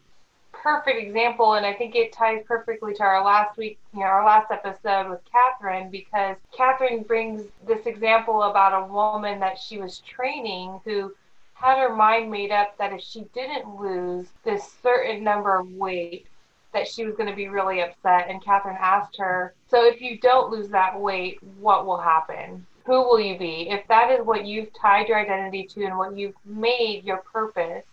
perfect 0.67 0.99
example 0.99 1.55
and 1.55 1.65
i 1.65 1.73
think 1.73 1.95
it 1.95 2.13
ties 2.13 2.43
perfectly 2.45 2.93
to 2.93 3.05
our 3.05 3.25
last 3.25 3.57
week 3.57 3.79
you 3.95 4.01
know 4.01 4.07
our 4.07 4.27
last 4.27 4.51
episode 4.51 5.09
with 5.09 5.21
catherine 5.31 5.89
because 5.91 6.37
catherine 6.57 7.05
brings 7.05 7.45
this 7.69 7.87
example 7.87 8.43
about 8.43 8.83
a 8.83 8.93
woman 8.93 9.39
that 9.39 9.57
she 9.57 9.79
was 9.79 10.01
training 10.01 10.81
who 10.85 11.13
had 11.57 11.79
her 11.79 11.95
mind 11.95 12.31
made 12.31 12.51
up 12.51 12.77
that 12.79 12.93
if 12.93 13.01
she 13.01 13.25
didn't 13.35 13.81
lose 13.81 14.27
this 14.45 14.75
certain 14.83 15.25
number 15.25 15.59
of 15.59 15.71
weight, 15.73 16.27
that 16.73 16.87
she 16.87 17.05
was 17.05 17.17
going 17.17 17.29
to 17.29 17.35
be 17.35 17.49
really 17.49 17.81
upset. 17.81 18.27
And 18.29 18.45
Catherine 18.45 18.77
asked 18.79 19.17
her, 19.17 19.55
So 19.69 19.87
if 19.87 20.01
you 20.01 20.19
don't 20.19 20.51
lose 20.51 20.69
that 20.69 21.01
weight, 21.01 21.43
what 21.59 21.87
will 21.87 21.97
happen? 21.97 22.67
Who 22.85 23.03
will 23.03 23.19
you 23.19 23.39
be? 23.39 23.71
If 23.71 23.89
that 23.89 24.11
is 24.11 24.25
what 24.25 24.45
you've 24.45 24.73
tied 24.75 25.09
your 25.09 25.19
identity 25.19 25.67
to 25.69 25.85
and 25.87 25.97
what 25.97 26.17
you've 26.17 26.35
made 26.45 27.05
your 27.05 27.19
purpose, 27.33 27.85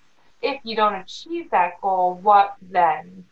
if 0.44 0.60
you 0.64 0.76
don't 0.76 0.96
achieve 0.96 1.50
that 1.52 1.82
goal, 1.82 2.20
what 2.22 2.56
then? 2.62 3.26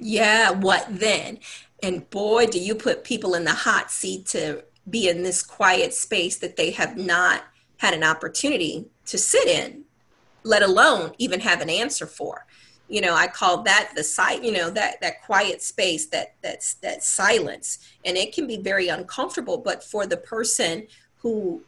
Yeah, 0.00 0.50
what 0.50 0.86
then? 0.88 1.38
And 1.82 2.08
boy, 2.10 2.46
do 2.46 2.58
you 2.58 2.74
put 2.74 3.04
people 3.04 3.34
in 3.34 3.44
the 3.44 3.52
hot 3.52 3.90
seat 3.90 4.26
to 4.26 4.64
be 4.88 5.08
in 5.08 5.22
this 5.22 5.42
quiet 5.42 5.92
space 5.92 6.36
that 6.38 6.56
they 6.56 6.70
have 6.70 6.96
not 6.96 7.44
had 7.78 7.94
an 7.94 8.02
opportunity 8.02 8.86
to 9.06 9.18
sit 9.18 9.46
in, 9.46 9.84
let 10.42 10.62
alone 10.62 11.12
even 11.18 11.40
have 11.40 11.60
an 11.60 11.70
answer 11.70 12.06
for. 12.06 12.46
You 12.88 13.02
know, 13.02 13.14
I 13.14 13.26
call 13.26 13.62
that 13.64 13.92
the 13.94 14.02
site, 14.02 14.42
you 14.42 14.50
know, 14.50 14.70
that 14.70 15.00
that 15.02 15.22
quiet 15.22 15.62
space, 15.62 16.06
that 16.06 16.34
that's 16.42 16.74
that 16.74 17.04
silence. 17.04 17.78
And 18.04 18.16
it 18.16 18.34
can 18.34 18.46
be 18.46 18.56
very 18.56 18.88
uncomfortable, 18.88 19.58
but 19.58 19.84
for 19.84 20.06
the 20.06 20.16
person 20.16 20.86
who 21.18 21.62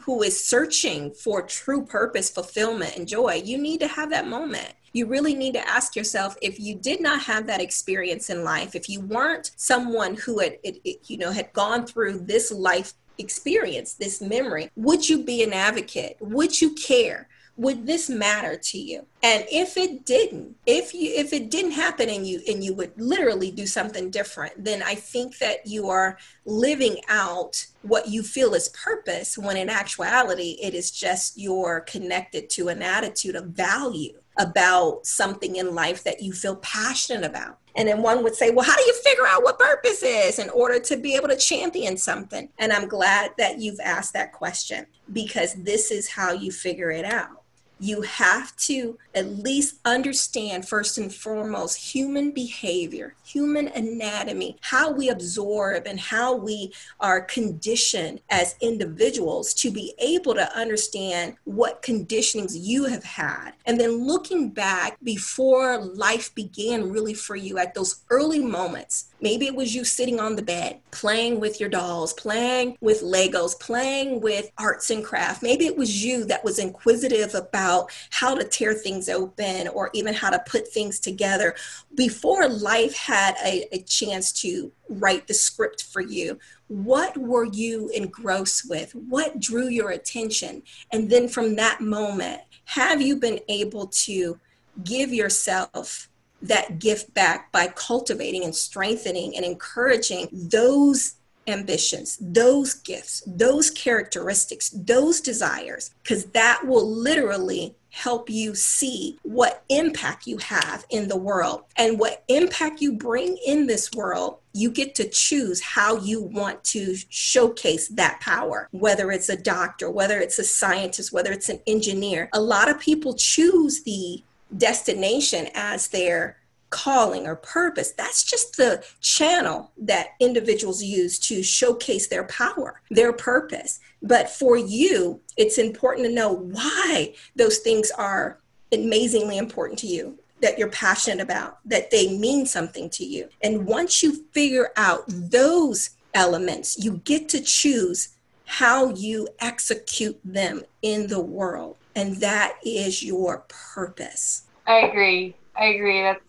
who 0.00 0.22
is 0.22 0.42
searching 0.42 1.12
for 1.12 1.42
true 1.42 1.84
purpose, 1.84 2.30
fulfillment, 2.30 2.96
and 2.96 3.08
joy, 3.08 3.42
you 3.44 3.58
need 3.58 3.80
to 3.80 3.88
have 3.88 4.10
that 4.10 4.28
moment. 4.28 4.72
You 4.92 5.06
really 5.06 5.34
need 5.34 5.54
to 5.54 5.68
ask 5.68 5.94
yourself 5.94 6.36
if 6.40 6.58
you 6.58 6.74
did 6.74 7.00
not 7.00 7.20
have 7.22 7.46
that 7.46 7.60
experience 7.60 8.30
in 8.30 8.44
life, 8.44 8.74
if 8.74 8.88
you 8.88 9.00
weren't 9.00 9.50
someone 9.56 10.14
who 10.14 10.38
had, 10.38 10.58
it, 10.62 10.80
it, 10.84 11.10
you 11.10 11.18
know, 11.18 11.32
had 11.32 11.52
gone 11.52 11.86
through 11.86 12.20
this 12.20 12.50
life 12.50 12.94
experience, 13.18 13.94
this 13.94 14.20
memory, 14.20 14.70
would 14.76 15.08
you 15.08 15.22
be 15.22 15.42
an 15.42 15.52
advocate? 15.52 16.16
Would 16.20 16.60
you 16.60 16.74
care? 16.74 17.28
Would 17.58 17.86
this 17.86 18.10
matter 18.10 18.56
to 18.56 18.78
you? 18.78 19.06
And 19.22 19.46
if 19.50 19.78
it 19.78 20.04
didn't, 20.04 20.56
if 20.66 20.92
you 20.92 21.10
if 21.14 21.32
it 21.32 21.50
didn't 21.50 21.70
happen 21.70 22.10
and 22.10 22.26
you 22.26 22.40
and 22.46 22.62
you 22.62 22.74
would 22.74 22.92
literally 23.00 23.50
do 23.50 23.66
something 23.66 24.10
different, 24.10 24.62
then 24.62 24.82
I 24.82 24.94
think 24.94 25.38
that 25.38 25.66
you 25.66 25.88
are 25.88 26.18
living 26.44 26.98
out 27.08 27.64
what 27.82 28.08
you 28.08 28.22
feel 28.22 28.52
is 28.54 28.68
purpose 28.68 29.38
when 29.38 29.56
in 29.56 29.70
actuality 29.70 30.58
it 30.62 30.74
is 30.74 30.90
just 30.90 31.38
you're 31.38 31.80
connected 31.80 32.50
to 32.50 32.68
an 32.68 32.82
attitude 32.82 33.36
of 33.36 33.46
value 33.46 34.20
about 34.38 35.06
something 35.06 35.56
in 35.56 35.74
life 35.74 36.04
that 36.04 36.22
you 36.22 36.32
feel 36.32 36.56
passionate 36.56 37.24
about. 37.24 37.58
And 37.74 37.88
then 37.88 38.02
one 38.02 38.22
would 38.22 38.34
say, 38.34 38.50
well, 38.50 38.64
how 38.64 38.76
do 38.76 38.82
you 38.82 38.94
figure 39.04 39.26
out 39.26 39.44
what 39.44 39.58
purpose 39.58 40.02
is 40.02 40.38
in 40.38 40.48
order 40.50 40.78
to 40.80 40.96
be 40.96 41.14
able 41.14 41.28
to 41.28 41.36
champion 41.36 41.96
something? 41.96 42.48
And 42.58 42.72
I'm 42.72 42.88
glad 42.88 43.32
that 43.38 43.60
you've 43.60 43.80
asked 43.80 44.12
that 44.14 44.32
question 44.32 44.86
because 45.12 45.54
this 45.54 45.90
is 45.90 46.08
how 46.08 46.32
you 46.32 46.50
figure 46.52 46.90
it 46.90 47.04
out 47.04 47.42
you 47.78 48.02
have 48.02 48.56
to 48.56 48.98
at 49.14 49.26
least 49.26 49.76
understand 49.84 50.68
first 50.68 50.98
and 50.98 51.12
foremost 51.12 51.76
human 51.94 52.30
behavior, 52.30 53.14
human 53.24 53.68
anatomy, 53.68 54.56
how 54.60 54.90
we 54.90 55.10
absorb 55.10 55.86
and 55.86 56.00
how 56.00 56.34
we 56.34 56.72
are 57.00 57.20
conditioned 57.20 58.20
as 58.30 58.56
individuals 58.60 59.52
to 59.54 59.70
be 59.70 59.94
able 59.98 60.34
to 60.34 60.56
understand 60.56 61.36
what 61.44 61.82
conditionings 61.82 62.52
you 62.54 62.84
have 62.84 63.04
had. 63.04 63.52
And 63.66 63.78
then 63.78 64.06
looking 64.06 64.50
back 64.50 64.96
before 65.02 65.78
life 65.78 66.34
began 66.34 66.90
really 66.90 67.14
for 67.14 67.36
you 67.36 67.58
at 67.58 67.74
those 67.74 68.04
early 68.10 68.40
moments 68.40 69.06
Maybe 69.20 69.46
it 69.46 69.54
was 69.54 69.74
you 69.74 69.84
sitting 69.84 70.20
on 70.20 70.36
the 70.36 70.42
bed 70.42 70.80
playing 70.90 71.40
with 71.40 71.58
your 71.60 71.68
dolls, 71.68 72.12
playing 72.14 72.76
with 72.80 73.02
Legos, 73.02 73.58
playing 73.58 74.20
with 74.20 74.50
arts 74.58 74.90
and 74.90 75.04
craft. 75.04 75.42
Maybe 75.42 75.66
it 75.66 75.76
was 75.76 76.04
you 76.04 76.24
that 76.26 76.44
was 76.44 76.58
inquisitive 76.58 77.34
about 77.34 77.90
how 78.10 78.34
to 78.34 78.44
tear 78.44 78.74
things 78.74 79.08
open 79.08 79.68
or 79.68 79.90
even 79.94 80.14
how 80.14 80.30
to 80.30 80.42
put 80.46 80.68
things 80.68 81.00
together 81.00 81.54
before 81.94 82.48
life 82.48 82.96
had 82.96 83.36
a, 83.44 83.66
a 83.74 83.82
chance 83.82 84.32
to 84.42 84.70
write 84.88 85.26
the 85.26 85.34
script 85.34 85.84
for 85.84 86.00
you. 86.00 86.38
What 86.68 87.16
were 87.16 87.44
you 87.44 87.88
engrossed 87.90 88.68
with? 88.68 88.94
What 88.94 89.40
drew 89.40 89.68
your 89.68 89.90
attention? 89.90 90.62
And 90.92 91.08
then 91.08 91.28
from 91.28 91.56
that 91.56 91.80
moment, 91.80 92.42
have 92.66 93.00
you 93.00 93.16
been 93.16 93.40
able 93.48 93.86
to 93.86 94.38
give 94.84 95.12
yourself 95.12 96.08
that 96.42 96.78
gift 96.78 97.12
back 97.14 97.50
by 97.52 97.68
cultivating 97.68 98.44
and 98.44 98.54
strengthening 98.54 99.36
and 99.36 99.44
encouraging 99.44 100.28
those 100.32 101.14
ambitions, 101.46 102.18
those 102.20 102.74
gifts, 102.74 103.22
those 103.26 103.70
characteristics, 103.70 104.70
those 104.70 105.20
desires, 105.20 105.90
because 106.02 106.26
that 106.26 106.66
will 106.66 106.88
literally 106.88 107.74
help 107.90 108.28
you 108.28 108.54
see 108.54 109.18
what 109.22 109.64
impact 109.70 110.26
you 110.26 110.36
have 110.36 110.84
in 110.90 111.08
the 111.08 111.16
world 111.16 111.62
and 111.76 111.98
what 111.98 112.24
impact 112.28 112.82
you 112.82 112.92
bring 112.92 113.38
in 113.46 113.66
this 113.66 113.90
world. 113.92 114.36
You 114.52 114.70
get 114.70 114.94
to 114.96 115.08
choose 115.08 115.62
how 115.62 115.96
you 115.96 116.20
want 116.20 116.62
to 116.64 116.94
showcase 117.08 117.88
that 117.88 118.20
power, 118.20 118.68
whether 118.72 119.10
it's 119.10 119.30
a 119.30 119.36
doctor, 119.36 119.90
whether 119.90 120.20
it's 120.20 120.38
a 120.38 120.44
scientist, 120.44 121.10
whether 121.10 121.32
it's 121.32 121.48
an 121.48 121.60
engineer. 121.66 122.28
A 122.34 122.40
lot 122.40 122.68
of 122.68 122.78
people 122.78 123.14
choose 123.14 123.82
the 123.84 124.22
destination 124.56 125.48
as 125.54 125.88
their 125.88 126.38
calling 126.70 127.26
or 127.26 127.36
purpose. 127.36 127.92
That's 127.92 128.24
just 128.24 128.56
the 128.56 128.84
channel 129.00 129.70
that 129.78 130.08
individuals 130.20 130.82
use 130.82 131.18
to 131.20 131.42
showcase 131.42 132.08
their 132.08 132.24
power, 132.24 132.82
their 132.90 133.12
purpose. 133.12 133.80
But 134.02 134.28
for 134.28 134.56
you, 134.56 135.20
it's 135.36 135.58
important 135.58 136.06
to 136.06 136.12
know 136.12 136.32
why 136.32 137.14
those 137.34 137.58
things 137.58 137.90
are 137.92 138.40
amazingly 138.72 139.38
important 139.38 139.78
to 139.80 139.86
you, 139.86 140.18
that 140.42 140.58
you're 140.58 140.70
passionate 140.70 141.22
about, 141.22 141.58
that 141.64 141.90
they 141.90 142.18
mean 142.18 142.46
something 142.46 142.90
to 142.90 143.04
you. 143.04 143.28
And 143.42 143.66
once 143.66 144.02
you 144.02 144.24
figure 144.32 144.70
out 144.76 145.04
those 145.06 145.90
elements, 146.14 146.82
you 146.82 147.00
get 147.04 147.28
to 147.30 147.40
choose 147.40 148.16
how 148.44 148.90
you 148.90 149.28
execute 149.40 150.18
them 150.24 150.62
in 150.82 151.06
the 151.06 151.20
world. 151.20 151.76
And 151.96 152.16
that 152.16 152.58
is 152.64 153.02
your 153.02 153.44
purpose. 153.48 154.44
I 154.66 154.80
agree. 154.80 155.34
I 155.56 155.66
agree. 155.68 156.02
That's 156.02 156.22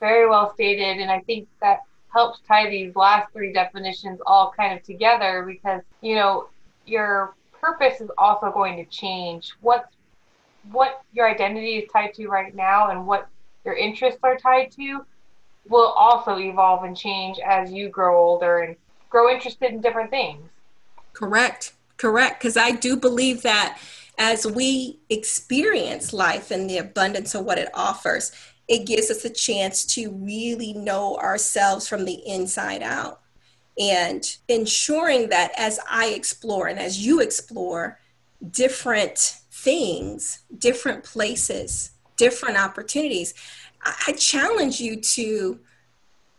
very 0.00 0.28
well 0.28 0.52
stated. 0.52 0.98
And 0.98 1.10
I 1.10 1.20
think 1.20 1.48
that 1.60 1.78
helps 2.12 2.40
tie 2.46 2.68
these 2.68 2.94
last 2.96 3.32
three 3.32 3.52
definitions 3.52 4.20
all 4.26 4.52
kind 4.54 4.76
of 4.76 4.84
together 4.84 5.44
because, 5.46 5.80
you 6.02 6.16
know, 6.16 6.48
your 6.86 7.34
purpose 7.58 8.00
is 8.00 8.10
also 8.18 8.50
going 8.50 8.76
to 8.76 8.84
change. 8.90 9.52
What 9.60 9.88
what 10.70 11.02
your 11.12 11.28
identity 11.28 11.78
is 11.78 11.90
tied 11.92 12.14
to 12.14 12.28
right 12.28 12.54
now 12.54 12.90
and 12.90 13.06
what 13.06 13.28
your 13.64 13.74
interests 13.74 14.20
are 14.22 14.36
tied 14.36 14.70
to 14.72 15.04
will 15.68 15.88
also 15.88 16.38
evolve 16.38 16.84
and 16.84 16.96
change 16.96 17.38
as 17.44 17.72
you 17.72 17.88
grow 17.88 18.16
older 18.16 18.58
and 18.58 18.76
grow 19.10 19.28
interested 19.28 19.72
in 19.72 19.80
different 19.80 20.10
things. 20.10 20.48
Correct. 21.12 21.74
Correct. 21.96 22.40
Because 22.40 22.56
I 22.56 22.72
do 22.72 22.96
believe 22.96 23.42
that 23.42 23.78
as 24.18 24.46
we 24.46 25.00
experience 25.10 26.12
life 26.12 26.50
and 26.50 26.68
the 26.68 26.78
abundance 26.78 27.34
of 27.34 27.44
what 27.44 27.58
it 27.58 27.70
offers, 27.74 28.32
it 28.68 28.86
gives 28.86 29.10
us 29.10 29.24
a 29.24 29.30
chance 29.30 29.84
to 29.84 30.10
really 30.10 30.72
know 30.72 31.16
ourselves 31.16 31.88
from 31.88 32.04
the 32.04 32.26
inside 32.26 32.82
out. 32.82 33.20
And 33.78 34.24
ensuring 34.48 35.30
that 35.30 35.52
as 35.56 35.80
I 35.90 36.08
explore 36.08 36.66
and 36.66 36.78
as 36.78 37.04
you 37.04 37.20
explore 37.20 37.98
different 38.50 39.38
things, 39.50 40.40
different 40.58 41.04
places, 41.04 41.92
different 42.16 42.58
opportunities, 42.58 43.34
I 44.06 44.12
challenge 44.12 44.80
you 44.80 45.00
to 45.00 45.58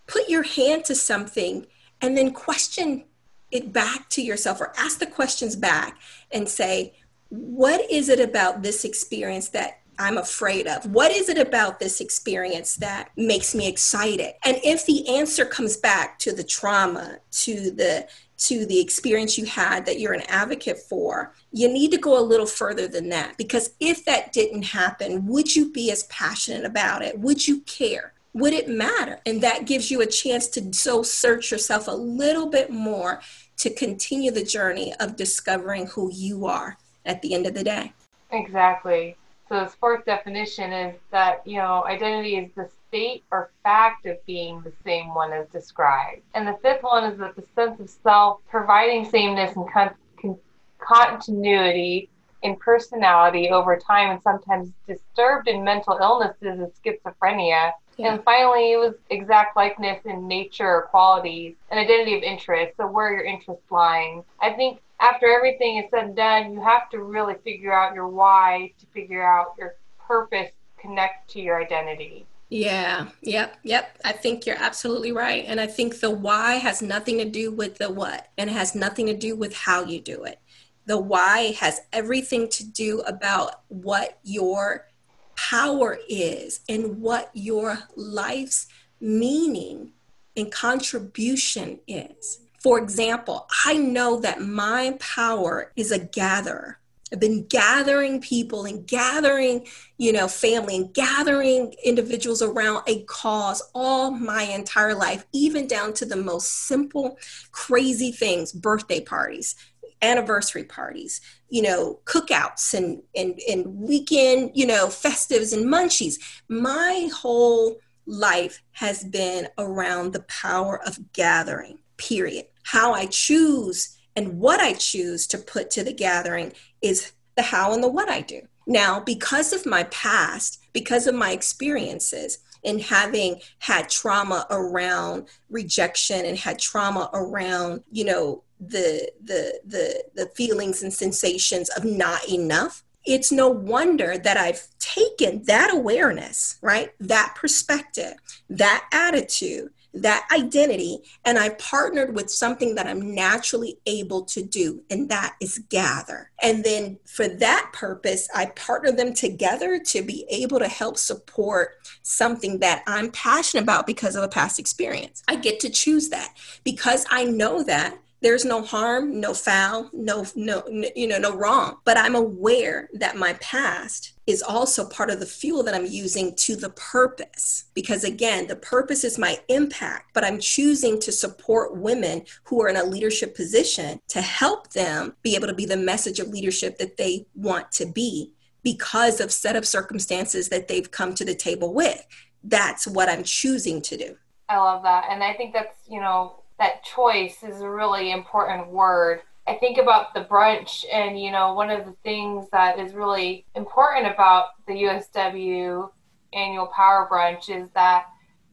put 0.07 0.29
your 0.29 0.43
hand 0.43 0.85
to 0.85 0.95
something 0.95 1.65
and 2.01 2.17
then 2.17 2.31
question 2.31 3.05
it 3.51 3.71
back 3.71 4.09
to 4.09 4.21
yourself 4.21 4.59
or 4.59 4.73
ask 4.77 4.99
the 4.99 5.05
questions 5.05 5.55
back 5.55 5.97
and 6.31 6.49
say, 6.49 6.93
what 7.33 7.89
is 7.89 8.09
it 8.09 8.19
about 8.19 8.61
this 8.61 8.85
experience 8.85 9.49
that 9.49 9.79
I'm 9.97 10.19
afraid 10.19 10.67
of? 10.67 10.85
What 10.85 11.11
is 11.11 11.29
it 11.29 11.39
about 11.39 11.79
this 11.79 11.99
experience 11.99 12.75
that 12.75 13.09
makes 13.17 13.55
me 13.55 13.67
excited? 13.67 14.35
And 14.45 14.59
if 14.63 14.85
the 14.85 15.07
answer 15.17 15.43
comes 15.43 15.75
back 15.75 16.19
to 16.19 16.31
the 16.31 16.43
trauma, 16.43 17.17
to 17.31 17.71
the 17.71 18.07
to 18.37 18.65
the 18.65 18.79
experience 18.79 19.37
you 19.37 19.45
had 19.45 19.85
that 19.85 19.99
you're 19.99 20.13
an 20.13 20.23
advocate 20.27 20.77
for, 20.77 21.33
you 21.51 21.67
need 21.69 21.91
to 21.91 21.97
go 21.97 22.19
a 22.19 22.21
little 22.21 22.45
further 22.45 22.87
than 22.87 23.09
that 23.09 23.35
because 23.37 23.71
if 23.79 24.05
that 24.05 24.33
didn't 24.33 24.63
happen, 24.63 25.25
would 25.25 25.55
you 25.55 25.71
be 25.71 25.89
as 25.91 26.03
passionate 26.03 26.65
about 26.65 27.01
it? 27.01 27.17
Would 27.17 27.47
you 27.47 27.61
care? 27.61 28.13
Would 28.33 28.53
it 28.53 28.67
matter? 28.67 29.21
And 29.25 29.41
that 29.41 29.65
gives 29.65 29.89
you 29.89 30.01
a 30.01 30.07
chance 30.07 30.47
to 30.49 30.73
so 30.73 31.01
search 31.03 31.51
yourself 31.51 31.87
a 31.87 31.91
little 31.91 32.47
bit 32.47 32.69
more 32.69 33.21
to 33.57 33.73
continue 33.73 34.29
the 34.29 34.43
journey 34.43 34.93
of 34.99 35.15
discovering 35.15 35.87
who 35.87 36.11
you 36.11 36.45
are 36.45 36.77
at 37.05 37.21
the 37.21 37.33
end 37.33 37.45
of 37.45 37.53
the 37.53 37.63
day. 37.63 37.93
Exactly. 38.31 39.15
So 39.49 39.59
the 39.59 39.69
fourth 39.69 40.05
definition 40.05 40.71
is 40.71 40.95
that, 41.11 41.45
you 41.45 41.57
know, 41.57 41.83
identity 41.85 42.37
is 42.37 42.49
the 42.55 42.69
state 42.87 43.23
or 43.31 43.51
fact 43.61 44.05
of 44.05 44.23
being 44.25 44.61
the 44.61 44.71
same 44.83 45.13
one 45.13 45.33
as 45.33 45.47
described. 45.49 46.21
And 46.33 46.47
the 46.47 46.57
fifth 46.61 46.83
one 46.83 47.11
is 47.11 47.19
that 47.19 47.35
the 47.35 47.43
sense 47.55 47.79
of 47.79 47.89
self 47.89 48.39
providing 48.49 49.05
sameness 49.05 49.55
and 49.55 49.71
con- 49.71 49.93
con- 50.19 50.39
continuity 50.79 52.09
in 52.43 52.55
personality 52.57 53.49
over 53.49 53.77
time 53.77 54.11
and 54.11 54.21
sometimes 54.21 54.71
disturbed 54.87 55.47
in 55.47 55.63
mental 55.63 55.97
illnesses 56.01 56.59
and 56.59 56.71
schizophrenia. 56.83 57.71
Yeah. 57.97 58.13
And 58.13 58.23
finally, 58.23 58.71
it 58.73 58.77
was 58.77 58.95
exact 59.09 59.55
likeness 59.55 59.99
in 60.05 60.27
nature 60.27 60.67
or 60.67 60.81
qualities, 60.83 61.55
and 61.69 61.79
identity 61.79 62.15
of 62.15 62.23
interest, 62.23 62.75
so 62.77 62.87
where 62.87 63.13
your 63.13 63.23
interests 63.23 63.69
lying. 63.69 64.23
I 64.41 64.51
think 64.51 64.79
after 65.03 65.27
everything 65.27 65.77
is 65.77 65.85
said 65.91 66.05
and 66.05 66.15
done, 66.15 66.53
you 66.53 66.61
have 66.63 66.89
to 66.91 67.03
really 67.03 67.35
figure 67.43 67.73
out 67.73 67.93
your 67.93 68.07
why 68.07 68.71
to 68.79 68.85
figure 68.87 69.23
out 69.23 69.53
your 69.59 69.75
purpose 69.99 70.51
connect 70.79 71.29
to 71.31 71.41
your 71.41 71.61
identity. 71.61 72.25
Yeah, 72.49 73.07
yep, 73.21 73.57
yep. 73.63 73.97
I 74.05 74.13
think 74.13 74.45
you're 74.45 74.61
absolutely 74.61 75.11
right. 75.11 75.43
And 75.47 75.59
I 75.59 75.67
think 75.67 75.99
the 75.99 76.09
why 76.09 76.53
has 76.53 76.81
nothing 76.81 77.17
to 77.17 77.25
do 77.25 77.51
with 77.51 77.77
the 77.77 77.89
what, 77.91 78.29
and 78.37 78.49
it 78.49 78.53
has 78.53 78.75
nothing 78.75 79.07
to 79.07 79.13
do 79.13 79.35
with 79.35 79.53
how 79.53 79.83
you 79.83 79.99
do 79.99 80.23
it. 80.23 80.39
The 80.85 80.97
why 80.97 81.55
has 81.59 81.81
everything 81.91 82.47
to 82.49 82.65
do 82.65 83.01
about 83.01 83.61
what 83.69 84.19
your 84.23 84.87
power 85.35 85.97
is 86.07 86.61
and 86.69 87.01
what 87.01 87.29
your 87.33 87.79
life's 87.95 88.67
meaning 89.01 89.91
and 90.37 90.51
contribution 90.51 91.79
is. 91.87 92.42
For 92.63 92.79
example, 92.79 93.45
I 93.65 93.75
know 93.75 94.21
that 94.21 94.41
my 94.41 94.97
power 95.01 95.73
is 95.75 95.91
a 95.91 95.99
gatherer. 95.99 96.79
I've 97.11 97.19
been 97.19 97.45
gathering 97.45 98.21
people 98.21 98.63
and 98.63 98.87
gathering, 98.87 99.67
you 99.97 100.13
know, 100.13 100.29
family 100.29 100.77
and 100.77 100.93
gathering 100.93 101.75
individuals 101.83 102.41
around 102.41 102.83
a 102.87 103.03
cause 103.03 103.61
all 103.75 104.11
my 104.11 104.43
entire 104.43 104.95
life, 104.95 105.25
even 105.33 105.67
down 105.67 105.93
to 105.95 106.05
the 106.05 106.15
most 106.15 106.67
simple, 106.67 107.19
crazy 107.51 108.13
things, 108.13 108.53
birthday 108.53 109.01
parties, 109.01 109.55
anniversary 110.01 110.63
parties, 110.63 111.19
you 111.49 111.61
know, 111.61 111.99
cookouts 112.05 112.73
and, 112.73 113.03
and, 113.13 113.39
and 113.47 113.75
weekend, 113.75 114.51
you 114.55 114.65
know, 114.65 114.87
festives 114.87 115.53
and 115.53 115.65
munchies. 115.65 116.15
My 116.47 117.09
whole 117.13 117.75
life 118.07 118.63
has 118.71 119.03
been 119.03 119.49
around 119.57 120.13
the 120.13 120.23
power 120.23 120.81
of 120.87 121.11
gathering, 121.11 121.77
period 121.97 122.45
how 122.63 122.93
I 122.93 123.05
choose 123.05 123.97
and 124.15 124.39
what 124.39 124.59
I 124.59 124.73
choose 124.73 125.27
to 125.27 125.37
put 125.37 125.71
to 125.71 125.83
the 125.83 125.93
gathering 125.93 126.53
is 126.81 127.11
the 127.35 127.41
how 127.41 127.73
and 127.73 127.83
the 127.83 127.87
what 127.87 128.09
I 128.09 128.21
do. 128.21 128.41
Now, 128.65 128.99
because 128.99 129.53
of 129.53 129.65
my 129.65 129.83
past, 129.85 130.59
because 130.71 131.07
of 131.07 131.15
my 131.15 131.31
experiences, 131.31 132.39
and 132.65 132.81
having 132.81 133.41
had 133.59 133.89
trauma 133.89 134.47
around 134.49 135.27
rejection 135.49 136.25
and 136.25 136.37
had 136.37 136.59
trauma 136.59 137.09
around, 137.13 137.83
you 137.91 138.05
know, 138.05 138.43
the 138.59 139.11
the 139.21 139.59
the 139.65 140.03
the 140.15 140.27
feelings 140.27 140.83
and 140.83 140.93
sensations 140.93 141.69
of 141.69 141.83
not 141.83 142.27
enough, 142.29 142.83
it's 143.05 143.31
no 143.31 143.49
wonder 143.49 144.17
that 144.17 144.37
I've 144.37 144.65
taken 144.79 145.43
that 145.43 145.73
awareness, 145.73 146.57
right? 146.61 146.91
That 146.99 147.35
perspective, 147.35 148.13
that 148.49 148.87
attitude, 148.93 149.71
that 149.93 150.27
identity 150.31 150.99
and 151.25 151.37
I 151.37 151.49
partnered 151.49 152.15
with 152.15 152.31
something 152.31 152.75
that 152.75 152.87
I'm 152.87 153.13
naturally 153.13 153.77
able 153.85 154.23
to 154.25 154.41
do, 154.41 154.83
and 154.89 155.09
that 155.09 155.35
is 155.39 155.59
gather. 155.69 156.31
And 156.41 156.63
then 156.63 156.99
for 157.05 157.27
that 157.27 157.71
purpose, 157.73 158.27
I 158.33 158.47
partner 158.47 158.91
them 158.91 159.13
together 159.13 159.79
to 159.79 160.01
be 160.01 160.25
able 160.29 160.59
to 160.59 160.67
help 160.67 160.97
support 160.97 161.75
something 162.01 162.59
that 162.59 162.83
I'm 162.87 163.11
passionate 163.11 163.63
about 163.63 163.87
because 163.87 164.15
of 164.15 164.23
a 164.23 164.27
past 164.27 164.59
experience. 164.59 165.23
I 165.27 165.35
get 165.35 165.59
to 165.61 165.69
choose 165.69 166.09
that 166.09 166.35
because 166.63 167.05
I 167.11 167.25
know 167.25 167.63
that 167.63 167.97
there's 168.21 168.45
no 168.45 168.61
harm 168.61 169.19
no 169.19 169.33
foul 169.33 169.89
no 169.91 170.25
no 170.35 170.63
you 170.95 171.07
know 171.07 171.19
no 171.19 171.35
wrong 171.35 171.75
but 171.83 171.97
i'm 171.97 172.15
aware 172.15 172.89
that 172.93 173.17
my 173.17 173.33
past 173.33 174.12
is 174.25 174.41
also 174.41 174.87
part 174.87 175.09
of 175.09 175.19
the 175.19 175.25
fuel 175.25 175.63
that 175.63 175.73
i'm 175.73 175.85
using 175.85 176.35
to 176.35 176.55
the 176.55 176.69
purpose. 176.69 177.65
Because 177.73 178.03
again 178.03 178.47
the 178.47 178.55
purpose 178.55 179.03
is 179.03 179.17
my 179.17 179.37
impact 179.49 180.11
but 180.13 180.23
i'm 180.23 180.39
choosing 180.39 180.99
to 181.01 181.11
support 181.11 181.77
women 181.77 182.23
who 182.45 182.61
are 182.61 182.69
in 182.69 182.77
a 182.77 182.83
leadership 182.83 183.35
position 183.35 183.99
to 184.07 184.21
help 184.21 184.71
them 184.71 185.15
be 185.21 185.35
able 185.35 185.47
to 185.47 185.53
be 185.53 185.65
the 185.65 185.77
message 185.77 186.19
of 186.19 186.29
leadership 186.29 186.77
that 186.77 186.97
they 186.97 187.25
want 187.35 187.71
to 187.71 187.85
be 187.85 188.31
because 188.63 189.19
of 189.19 189.31
set 189.31 189.55
of 189.55 189.67
circumstances 189.67 190.49
that 190.49 190.67
they've 190.67 190.89
come 190.89 191.13
to 191.13 191.25
the 191.25 191.35
table 191.35 191.73
with. 191.73 192.05
That's 192.43 192.87
what 192.87 193.09
i'm 193.09 193.23
choosing 193.23 193.81
to 193.83 193.97
do. 193.97 194.17
I 194.49 194.57
love 194.57 194.83
that. 194.83 195.07
And 195.09 195.23
i 195.23 195.33
think 195.33 195.53
that's 195.53 195.77
you 195.87 195.99
know 195.99 196.43
that 196.59 196.83
choice 196.83 197.43
is 197.43 197.61
a 197.61 197.69
really 197.69 198.11
important 198.11 198.67
word. 198.69 199.21
I 199.45 199.55
think 199.55 199.77
about 199.77 200.13
the 200.13 200.23
brunch, 200.23 200.85
and 200.91 201.19
you 201.19 201.31
know, 201.31 201.53
one 201.53 201.69
of 201.69 201.85
the 201.85 201.95
things 202.03 202.47
that 202.51 202.79
is 202.79 202.93
really 202.93 203.45
important 203.55 204.07
about 204.07 204.47
the 204.67 204.73
USW 204.73 205.89
annual 206.33 206.67
Power 206.67 207.07
Brunch 207.11 207.49
is 207.49 207.69
that 207.73 208.05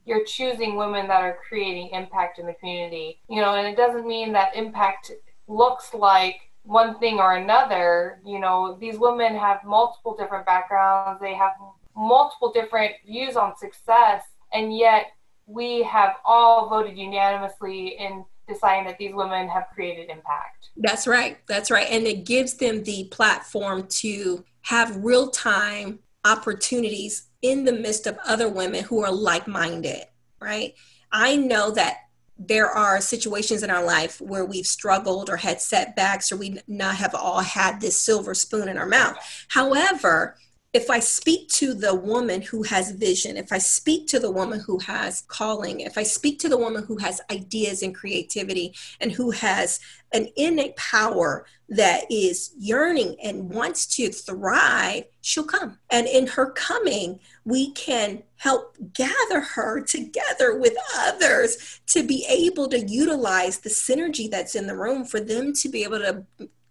you're 0.04 0.24
choosing 0.24 0.76
women 0.76 1.06
that 1.06 1.22
are 1.22 1.38
creating 1.48 1.90
impact 1.92 2.38
in 2.38 2.46
the 2.46 2.54
community. 2.54 3.20
You 3.28 3.40
know, 3.40 3.54
and 3.54 3.68
it 3.68 3.76
doesn't 3.76 4.06
mean 4.06 4.32
that 4.32 4.56
impact 4.56 5.12
looks 5.46 5.94
like 5.94 6.40
one 6.62 6.98
thing 6.98 7.18
or 7.18 7.36
another. 7.36 8.20
You 8.24 8.40
know, 8.40 8.76
these 8.80 8.98
women 8.98 9.36
have 9.36 9.62
multiple 9.64 10.16
different 10.16 10.46
backgrounds, 10.46 11.20
they 11.20 11.34
have 11.34 11.52
multiple 11.96 12.52
different 12.52 12.94
views 13.06 13.36
on 13.36 13.56
success, 13.56 14.24
and 14.52 14.76
yet 14.76 15.06
we 15.46 15.82
have 15.82 16.14
all 16.24 16.68
voted 16.68 16.96
unanimously 16.96 17.96
in 17.98 18.24
deciding 18.50 18.86
that 18.86 18.98
these 18.98 19.14
women 19.14 19.48
have 19.48 19.66
created 19.74 20.10
impact. 20.10 20.70
That's 20.76 21.06
right. 21.06 21.38
That's 21.46 21.70
right. 21.70 21.86
And 21.90 22.06
it 22.06 22.24
gives 22.24 22.54
them 22.54 22.82
the 22.82 23.04
platform 23.04 23.86
to 23.88 24.44
have 24.62 24.96
real 24.96 25.30
time 25.30 26.00
opportunities 26.24 27.28
in 27.42 27.64
the 27.64 27.72
midst 27.72 28.06
of 28.06 28.18
other 28.26 28.48
women 28.48 28.84
who 28.84 29.02
are 29.02 29.12
like 29.12 29.48
minded, 29.48 30.04
right? 30.40 30.74
I 31.10 31.36
know 31.36 31.70
that 31.72 31.98
there 32.38 32.68
are 32.68 33.00
situations 33.00 33.62
in 33.62 33.70
our 33.70 33.84
life 33.84 34.20
where 34.20 34.44
we've 34.44 34.66
struggled 34.66 35.28
or 35.28 35.36
had 35.36 35.60
setbacks 35.60 36.32
or 36.32 36.36
we 36.36 36.58
not 36.66 36.96
have 36.96 37.14
all 37.14 37.40
had 37.40 37.80
this 37.80 37.98
silver 37.98 38.34
spoon 38.34 38.68
in 38.68 38.78
our 38.78 38.86
mouth. 38.86 39.16
However, 39.48 40.36
if 40.72 40.88
I 40.88 41.00
speak 41.00 41.48
to 41.48 41.74
the 41.74 41.94
woman 41.94 42.42
who 42.42 42.62
has 42.62 42.92
vision, 42.92 43.36
if 43.36 43.52
I 43.52 43.58
speak 43.58 44.06
to 44.08 44.20
the 44.20 44.30
woman 44.30 44.60
who 44.60 44.78
has 44.78 45.22
calling, 45.22 45.80
if 45.80 45.98
I 45.98 46.04
speak 46.04 46.38
to 46.40 46.48
the 46.48 46.56
woman 46.56 46.84
who 46.84 46.96
has 46.98 47.20
ideas 47.28 47.82
and 47.82 47.92
creativity 47.92 48.74
and 49.00 49.10
who 49.10 49.32
has 49.32 49.80
an 50.12 50.28
innate 50.36 50.76
power 50.76 51.44
that 51.70 52.02
is 52.08 52.52
yearning 52.56 53.16
and 53.20 53.50
wants 53.50 53.84
to 53.96 54.10
thrive, 54.10 55.04
she'll 55.22 55.44
come. 55.44 55.78
And 55.90 56.06
in 56.06 56.28
her 56.28 56.52
coming, 56.52 57.18
we 57.44 57.72
can 57.72 58.22
help 58.36 58.76
gather 58.92 59.40
her 59.40 59.80
together 59.80 60.56
with 60.56 60.74
others 60.98 61.80
to 61.86 62.04
be 62.04 62.24
able 62.28 62.68
to 62.68 62.78
utilize 62.78 63.58
the 63.58 63.70
synergy 63.70 64.30
that's 64.30 64.54
in 64.54 64.68
the 64.68 64.76
room 64.76 65.04
for 65.04 65.18
them 65.18 65.52
to 65.54 65.68
be 65.68 65.82
able 65.82 65.98
to 65.98 66.24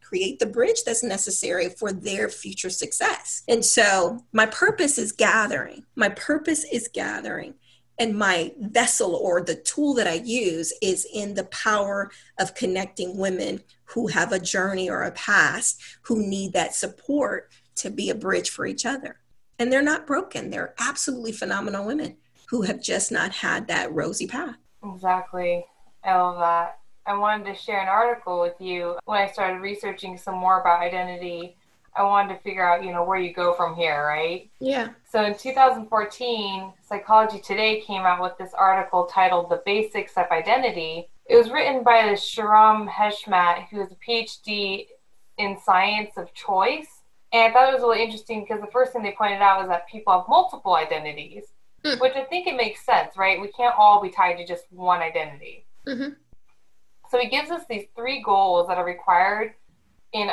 create 0.10 0.40
the 0.40 0.46
bridge 0.48 0.84
that's 0.84 1.04
necessary 1.04 1.70
for 1.70 1.92
their 1.94 2.30
future 2.30 2.72
success. 2.72 3.44
And 3.48 3.64
so 3.64 4.20
my 4.34 4.48
purpose 4.48 4.98
is 4.98 5.12
gathering. 5.12 5.86
My 5.96 6.10
purpose 6.10 6.66
is 6.72 6.90
gathering. 6.92 7.54
And 8.00 8.18
my 8.18 8.54
vessel 8.60 9.14
or 9.14 9.42
the 9.42 9.56
tool 9.56 9.94
that 9.96 10.08
I 10.08 10.16
use 10.26 10.74
is 10.82 11.06
in 11.14 11.36
the 11.36 11.44
power 11.46 12.10
of 12.40 12.56
connecting 12.56 13.18
women 13.18 13.62
who 13.84 14.08
have 14.08 14.32
a 14.32 14.40
journey 14.40 14.90
or 14.90 15.04
a 15.04 15.12
past 15.12 15.80
who 16.02 16.26
need 16.26 16.54
that 16.54 16.74
support 16.74 17.52
to 17.76 17.92
be 17.92 18.10
a 18.10 18.16
bridge 18.16 18.50
for 18.50 18.66
each 18.66 18.88
other. 18.88 19.18
And 19.60 19.72
they're 19.72 19.84
not 19.84 20.08
broken, 20.08 20.50
they're 20.50 20.74
absolutely 20.80 21.34
phenomenal 21.34 21.86
women 21.86 22.18
who 22.48 22.64
have 22.64 22.82
just 22.82 23.12
not 23.12 23.32
had 23.32 23.68
that 23.68 23.94
rosy 23.94 24.26
path. 24.26 24.56
Exactly. 24.84 25.66
I 26.04 26.16
love 26.16 26.40
that. 26.40 26.79
I 27.10 27.18
wanted 27.18 27.46
to 27.46 27.56
share 27.56 27.82
an 27.82 27.88
article 27.88 28.40
with 28.40 28.54
you 28.60 28.96
when 29.06 29.20
I 29.20 29.32
started 29.32 29.62
researching 29.62 30.16
some 30.16 30.36
more 30.36 30.62
about 30.62 30.80
identity. 30.80 31.56
I 31.96 32.04
wanted 32.04 32.36
to 32.36 32.40
figure 32.42 32.64
out, 32.64 32.84
you 32.84 32.92
know, 32.92 33.04
where 33.04 33.18
you 33.18 33.34
go 33.34 33.56
from 33.56 33.74
here, 33.76 34.06
right? 34.06 34.48
Yeah. 34.60 34.90
So 35.10 35.24
in 35.24 35.36
2014, 35.36 36.72
Psychology 36.88 37.40
Today 37.40 37.82
came 37.82 38.04
out 38.04 38.22
with 38.22 38.38
this 38.38 38.54
article 38.54 39.06
titled 39.06 39.50
The 39.50 39.64
Basics 39.66 40.14
of 40.18 40.28
Identity. 40.30 41.10
It 41.26 41.36
was 41.36 41.50
written 41.50 41.84
by 41.84 42.04
Shahram 42.14 42.88
Heshmat, 42.88 43.70
who 43.70 43.82
is 43.82 43.92
a 43.92 43.96
PhD 43.96 44.86
in 45.40 45.58
science 45.60 46.12
of 46.16 46.32
choice. 46.36 47.02
And 47.34 47.42
I 47.42 47.52
thought 47.52 47.70
it 47.70 47.74
was 47.74 47.82
really 47.82 48.04
interesting 48.04 48.42
because 48.42 48.62
the 48.62 48.72
first 48.72 48.94
thing 48.94 49.02
they 49.02 49.16
pointed 49.18 49.42
out 49.42 49.62
was 49.62 49.70
that 49.70 49.90
people 49.90 50.14
have 50.14 50.30
multiple 50.30 50.76
identities, 50.76 51.46
mm. 51.84 52.00
which 52.00 52.14
I 52.16 52.26
think 52.26 52.46
it 52.46 52.56
makes 52.56 52.86
sense, 52.86 53.18
right? 53.18 53.42
We 53.42 53.52
can't 53.52 53.74
all 53.76 54.00
be 54.00 54.12
tied 54.12 54.36
to 54.36 54.46
just 54.46 54.66
one 54.70 55.02
identity. 55.02 55.66
Mm-hmm. 55.88 56.10
So 57.10 57.18
he 57.20 57.28
gives 57.28 57.50
us 57.50 57.64
these 57.70 57.86
three 57.96 58.22
goals 58.22 58.68
that 58.68 58.78
are 58.78 58.86
required 58.86 59.54
in 60.14 60.30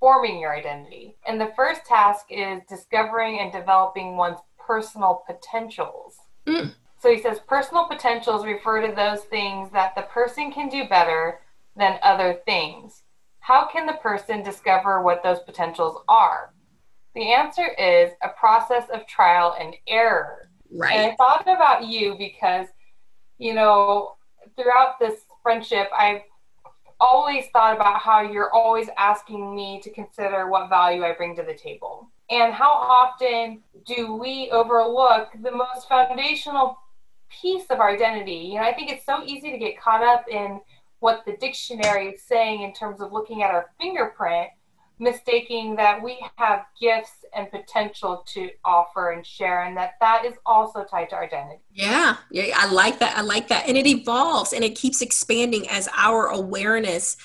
forming 0.00 0.38
your 0.38 0.54
identity. 0.54 1.16
And 1.26 1.40
the 1.40 1.52
first 1.56 1.84
task 1.84 2.26
is 2.30 2.60
discovering 2.68 3.40
and 3.40 3.52
developing 3.52 4.16
one's 4.16 4.38
personal 4.58 5.22
potentials. 5.26 6.16
Mm. 6.46 6.74
So 6.98 7.12
he 7.12 7.20
says 7.20 7.38
personal 7.46 7.86
potentials 7.86 8.44
refer 8.44 8.86
to 8.86 8.94
those 8.94 9.20
things 9.24 9.70
that 9.72 9.94
the 9.94 10.02
person 10.02 10.52
can 10.52 10.68
do 10.68 10.88
better 10.88 11.40
than 11.76 11.98
other 12.02 12.40
things. 12.44 13.02
How 13.40 13.68
can 13.68 13.86
the 13.86 13.94
person 13.94 14.42
discover 14.42 15.02
what 15.02 15.22
those 15.22 15.40
potentials 15.40 15.98
are? 16.08 16.52
The 17.14 17.32
answer 17.32 17.68
is 17.78 18.12
a 18.22 18.28
process 18.30 18.88
of 18.92 19.06
trial 19.06 19.54
and 19.58 19.76
error. 19.86 20.50
Right. 20.70 20.92
And 20.92 21.12
I 21.12 21.14
thought 21.16 21.42
about 21.42 21.84
you 21.84 22.16
because, 22.18 22.66
you 23.38 23.54
know, 23.54 24.16
throughout 24.56 24.98
this 24.98 25.20
friendship, 25.46 25.88
I've 25.96 26.22
always 26.98 27.46
thought 27.52 27.76
about 27.76 28.00
how 28.00 28.20
you're 28.20 28.52
always 28.52 28.88
asking 28.98 29.54
me 29.54 29.80
to 29.84 29.90
consider 29.90 30.50
what 30.50 30.68
value 30.68 31.04
I 31.04 31.12
bring 31.12 31.36
to 31.36 31.44
the 31.44 31.54
table. 31.54 32.08
And 32.30 32.52
how 32.52 32.72
often 32.72 33.62
do 33.86 34.16
we 34.16 34.50
overlook 34.50 35.28
the 35.40 35.52
most 35.52 35.88
foundational 35.88 36.76
piece 37.30 37.66
of 37.70 37.78
our 37.78 37.90
identity? 37.90 38.32
You 38.32 38.54
know, 38.56 38.62
I 38.62 38.74
think 38.74 38.90
it's 38.90 39.06
so 39.06 39.22
easy 39.24 39.52
to 39.52 39.58
get 39.58 39.80
caught 39.80 40.02
up 40.02 40.24
in 40.28 40.60
what 40.98 41.24
the 41.24 41.36
dictionary 41.36 42.08
is 42.08 42.22
saying 42.22 42.62
in 42.62 42.72
terms 42.72 43.00
of 43.00 43.12
looking 43.12 43.44
at 43.44 43.52
our 43.52 43.66
fingerprint 43.80 44.48
mistaking 44.98 45.76
that 45.76 46.02
we 46.02 46.24
have 46.36 46.64
gifts 46.80 47.24
and 47.34 47.50
potential 47.50 48.24
to 48.26 48.50
offer 48.64 49.10
and 49.10 49.26
share 49.26 49.64
and 49.64 49.76
that 49.76 49.94
that 50.00 50.24
is 50.24 50.34
also 50.46 50.84
tied 50.84 51.10
to 51.10 51.16
our 51.16 51.24
identity. 51.24 51.60
Yeah 51.72 52.16
yeah 52.30 52.54
i 52.56 52.70
like 52.70 52.98
that 53.00 53.16
i 53.16 53.20
like 53.20 53.48
that. 53.48 53.68
And 53.68 53.76
it 53.76 53.86
evolves 53.86 54.52
and 54.52 54.64
it 54.64 54.74
keeps 54.74 55.02
expanding 55.02 55.68
as 55.68 55.88
our 55.96 56.28
awareness 56.28 57.16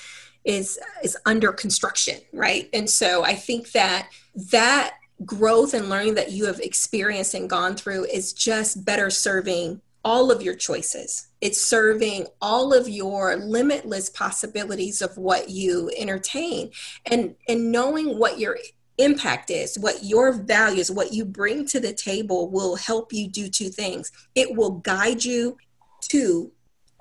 is 0.44 0.80
is 1.04 1.18
under 1.26 1.54
construction 1.54 2.20
right? 2.34 2.70
And 2.74 2.90
so 2.90 3.24
i 3.24 3.36
think 3.36 3.72
that 3.72 4.10
that 4.52 4.96
growth 5.26 5.74
and 5.74 5.90
learning 5.90 6.16
that 6.16 6.32
you 6.32 6.46
have 6.46 6.60
experienced 6.60 7.34
and 7.34 7.50
gone 7.50 7.76
through 7.76 8.06
is 8.06 8.34
just 8.34 8.84
better 8.84 9.10
serving 9.10 9.82
all 10.04 10.32
of 10.32 10.42
your 10.42 10.56
choices. 10.56 11.28
It's 11.42 11.62
serving 11.62 12.28
all 12.42 12.74
of 12.74 12.90
your 12.90 13.36
limitless 13.38 14.10
possibilities 14.10 15.02
of 15.02 15.18
what 15.18 15.50
you 15.50 15.92
entertain 15.98 16.72
and 17.06 17.36
and 17.48 17.72
knowing 17.72 18.18
what 18.18 18.40
your 18.40 18.58
impact 18.98 19.50
is, 19.50 19.78
what 19.80 20.04
your 20.04 20.32
values, 20.34 20.92
what 20.92 21.14
you 21.14 21.26
bring 21.26 21.66
to 21.66 21.80
the 21.80 21.94
table 21.94 22.50
will 22.50 22.76
help 22.76 23.14
you 23.14 23.28
do 23.28 23.50
two 23.50 23.70
things. 23.70 24.12
It 24.36 24.56
will 24.56 24.72
guide 24.72 25.24
you 25.24 25.58
to 26.10 26.52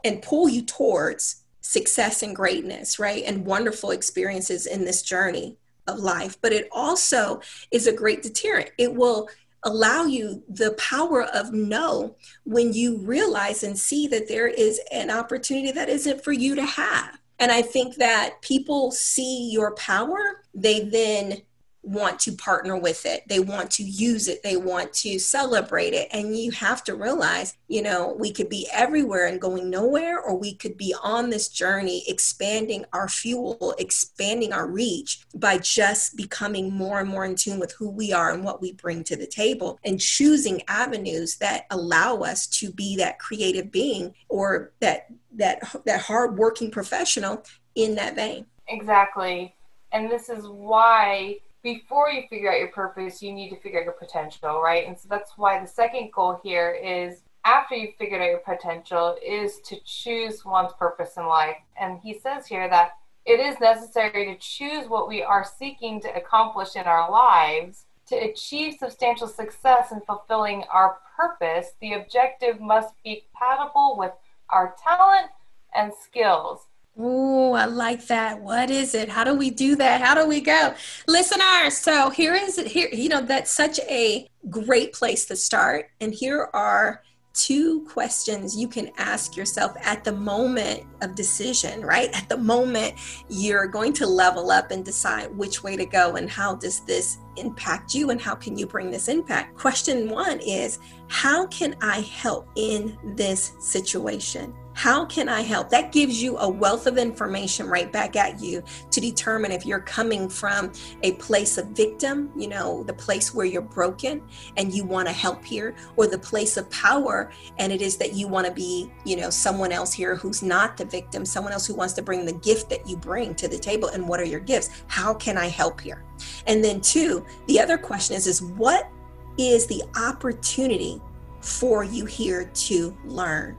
and 0.05 0.23
pull 0.23 0.49
you 0.49 0.63
towards 0.63 1.45
success 1.61 2.23
and 2.23 2.35
greatness, 2.35 2.99
right? 2.99 3.23
And 3.25 3.45
wonderful 3.45 3.91
experiences 3.91 4.67
in 4.67 4.85
this 4.85 5.03
journey 5.03 5.57
of 5.87 5.99
life, 5.99 6.39
but 6.41 6.53
it 6.53 6.69
also 6.73 7.41
is 7.71 7.87
a 7.87 7.93
great 7.93 8.23
deterrent. 8.23 8.71
It 8.79 8.95
will 8.95 9.29
allow 9.65 10.05
you 10.05 10.43
the 10.49 10.73
power 10.73 11.25
of 11.25 11.53
no 11.53 12.17
when 12.45 12.73
you 12.73 12.99
realize 12.99 13.63
and 13.63 13.79
see 13.79 14.07
that 14.09 14.29
there 14.29 14.49
is 14.49 14.81
an 14.91 15.11
opportunity 15.11 15.73
that 15.73 15.89
isn't 15.89 16.25
for 16.25 16.33
you 16.33 16.55
to 16.55 16.65
have. 16.65 17.19
And 17.39 17.51
I 17.51 17.63
think 17.63 17.97
that 17.97 18.43
people 18.43 18.91
see 18.91 19.51
your 19.51 19.75
power, 19.75 20.43
they 20.55 20.81
then 20.81 21.43
want 21.83 22.19
to 22.21 22.33
partner 22.33 22.77
with 22.77 23.07
it. 23.07 23.23
They 23.29 23.41
want 23.41 23.71
to 23.73 23.83
use 23.83 24.29
it. 24.29 24.43
They 24.43 24.57
want 24.57 24.93
to 24.95 25.19
celebrate 25.19 25.95
it. 25.95 26.09
And 26.13 26.37
you 26.37 26.51
have 26.53 26.85
to 26.85 26.95
realize, 26.95 27.57
you 27.69 27.83
know, 27.83 28.15
we 28.19 28.33
could 28.33 28.49
be 28.49 28.69
everywhere 28.73 29.27
and 29.27 29.41
going 29.41 29.71
nowhere, 29.71 30.21
or 30.21 30.37
we 30.37 30.55
could 30.55 30.77
be 30.77 30.95
on 31.03 31.31
this 31.31 31.49
journey, 31.49 32.05
expanding 32.07 32.85
our 32.93 33.09
fuel, 33.09 33.75
expanding 33.79 34.53
our 34.53 34.67
reach 34.67 35.21
by 35.35 35.59
just 35.59 36.17
becoming 36.17 36.73
more 36.73 37.01
and 37.01 37.09
more 37.09 37.25
in 37.25 37.35
tune 37.35 37.59
with 37.59 37.73
who 37.73 37.89
we 37.89 38.13
are 38.13 38.33
and 38.33 38.45
what 38.45 38.61
we 38.61 38.73
bring 38.73 39.03
to 39.05 39.17
the 39.17 39.27
table 39.27 39.79
and 39.85 40.01
choosing 40.01 40.63
avenues 40.69 41.37
that 41.37 41.67
allow 41.71 42.19
us 42.19 42.47
to 42.47 42.71
be 42.71 42.97
that 42.97 43.19
creative 43.19 43.71
being 43.71 44.15
or 44.29 44.73
that 44.81 45.07
that 45.33 45.61
that 45.87 46.01
hardworking 46.01 46.71
professional 46.71 47.43
in 47.75 47.95
that 47.95 48.15
vein. 48.17 48.45
Exactly. 48.69 49.55
And 49.93 50.11
this 50.11 50.29
is 50.29 50.47
why 50.47 51.39
before 51.63 52.11
you 52.11 52.23
figure 52.29 52.51
out 52.53 52.59
your 52.59 52.69
purpose, 52.69 53.23
you 53.23 53.33
need 53.33 53.51
to 53.51 53.61
figure 53.61 53.81
out 53.81 53.85
your 53.85 53.95
potential, 53.95 54.61
right? 54.63 54.87
And 54.87 54.99
so 54.99 55.09
that's 55.09 55.33
why 55.37 55.61
the 55.61 55.67
second 55.67 56.11
goal 56.13 56.41
here 56.43 56.71
is 56.73 57.23
after 57.45 57.75
you've 57.75 57.97
figured 57.97 58.21
out 58.21 58.29
your 58.29 58.39
potential 58.39 59.17
is 59.25 59.61
to 59.67 59.77
choose 59.85 60.45
one's 60.45 60.73
purpose 60.79 61.17
in 61.17 61.27
life. 61.27 61.57
And 61.79 61.99
he 62.03 62.19
says 62.19 62.47
here 62.47 62.69
that 62.69 62.93
it 63.25 63.41
is 63.41 63.61
necessary 63.61 64.27
to 64.27 64.37
choose 64.39 64.89
what 64.89 65.09
we 65.09 65.23
are 65.23 65.45
seeking 65.45 66.01
to 66.01 66.15
accomplish 66.15 66.77
in 66.77 66.85
our 66.85 67.11
lives. 67.11 67.85
To 68.09 68.17
achieve 68.17 68.77
substantial 68.81 69.29
success 69.29 69.93
in 69.93 70.01
fulfilling 70.01 70.65
our 70.73 70.99
purpose, 71.17 71.69
the 71.81 71.93
objective 71.93 72.61
must 72.61 72.95
be 73.05 73.23
compatible 73.31 73.95
with 73.97 74.13
our 74.49 74.75
talent 74.83 75.31
and 75.75 75.93
skills. 75.95 76.67
Ooh, 77.01 77.53
I 77.53 77.65
like 77.65 78.07
that. 78.09 78.41
What 78.41 78.71
is 78.71 78.95
it? 78.95 79.09
How 79.09 79.25
do 79.25 79.35
we 79.35 79.51
do 79.51 79.75
that? 79.77 80.03
How 80.03 80.15
do 80.15 80.27
we 80.29 80.43
go? 80.43 80.75
Listeners, 81.09 81.79
so 81.79 82.11
here 82.11 82.35
is 82.35 82.59
here, 82.59 82.91
you 82.93 83.09
know, 83.09 83.23
that's 83.23 83.51
such 83.51 83.81
a 83.89 84.29
great 84.51 84.93
place 84.93 85.25
to 85.27 85.37
start. 85.37 85.91
And 86.03 86.13
here 86.13 86.51
are 86.53 87.03
two 87.33 87.85
questions 87.85 88.59
you 88.59 88.69
can 88.69 88.91
ask 88.99 89.35
yourself 89.35 89.73
at 89.81 90.05
the 90.05 90.13
moment 90.13 90.83
of 91.01 91.15
decision, 91.15 91.81
right? 91.81 92.11
At 92.13 92.29
the 92.29 92.37
moment 92.37 92.95
you're 93.31 93.67
going 93.67 93.95
to 93.95 94.07
level 94.07 94.51
up 94.51 94.71
and 94.71 94.85
decide 94.85 95.35
which 95.35 95.63
way 95.63 95.77
to 95.77 95.87
go 95.87 96.17
and 96.17 96.29
how 96.29 96.57
does 96.57 96.81
this 96.81 97.19
impact 97.37 97.95
you 97.95 98.11
and 98.11 98.21
how 98.21 98.35
can 98.35 98.59
you 98.59 98.67
bring 98.67 98.91
this 98.91 99.09
impact? 99.09 99.57
Question 99.57 100.11
one 100.11 100.41
is 100.41 100.81
how 101.09 101.47
can 101.47 101.77
I 101.81 102.01
help 102.01 102.49
in 102.57 102.99
this 103.17 103.53
situation? 103.61 104.53
How 104.73 105.05
can 105.05 105.29
I 105.29 105.43
help? 105.43 105.69
That 105.69 105.93
gives 105.93 106.23
you 106.23 106.39
a 106.39 106.49
wealth 106.49 106.87
of 106.87 106.97
information 106.97 107.67
right 107.67 107.93
back 107.93 108.17
at 108.17 108.41
you 108.41 108.63
to 108.91 109.01
determine 109.01 109.53
if 109.53 109.67
you're 109.67 109.81
coming 109.81 110.29
from 110.29 110.73
a 111.03 111.13
place 111.13 111.59
of 111.59 111.67
victim, 111.69 112.31
you 112.37 112.49
know, 112.49 112.83
the 112.85 112.95
place 112.95 113.35
where 113.35 113.47
you're 113.47 113.63
broken 113.63 114.23
and 114.57 114.73
you 114.73 114.85
want 114.85 115.09
to 115.09 115.13
help 115.13 115.45
here, 115.45 115.75
or 115.97 116.07
the 116.07 116.19
place 116.19 116.57
of 116.57 116.71
power 116.71 117.31
and 117.59 117.73
it 117.73 117.83
is 117.83 117.97
that 117.97 118.15
you 118.15 118.29
want 118.29 118.47
to 118.47 118.53
be, 118.53 118.91
you 119.05 119.17
know, 119.17 119.29
someone 119.29 119.73
else 119.73 119.93
here 119.93 120.15
who's 120.15 120.43
not 120.43 120.77
the 120.77 120.85
victim, 120.85 121.25
someone 121.25 121.53
else 121.53 121.67
who 121.67 121.75
wants 121.75 121.95
to 121.95 122.03
bring 122.03 122.25
the 122.25 122.33
gift 122.33 122.71
that 122.71 122.89
you 122.89 122.97
bring 122.97 123.35
to 123.35 123.49
the 123.49 123.59
table. 123.59 123.89
And 123.89 124.09
what 124.09 124.21
are 124.21 124.25
your 124.25 124.41
gifts? 124.41 124.83
How 124.87 125.13
can 125.15 125.37
I 125.37 125.49
help 125.49 125.81
here? 125.81 126.05
And 126.47 126.65
then, 126.65 126.81
two, 126.81 127.25
the 127.47 127.61
other 127.61 127.77
question 127.77 128.17
is, 128.17 128.27
is 128.27 128.43
what 128.43 128.91
is 129.37 129.67
the 129.67 129.83
opportunity 129.97 131.03
for 131.41 131.85
you 131.85 132.05
here 132.05 132.51
to 132.55 132.97
learn? 133.05 133.57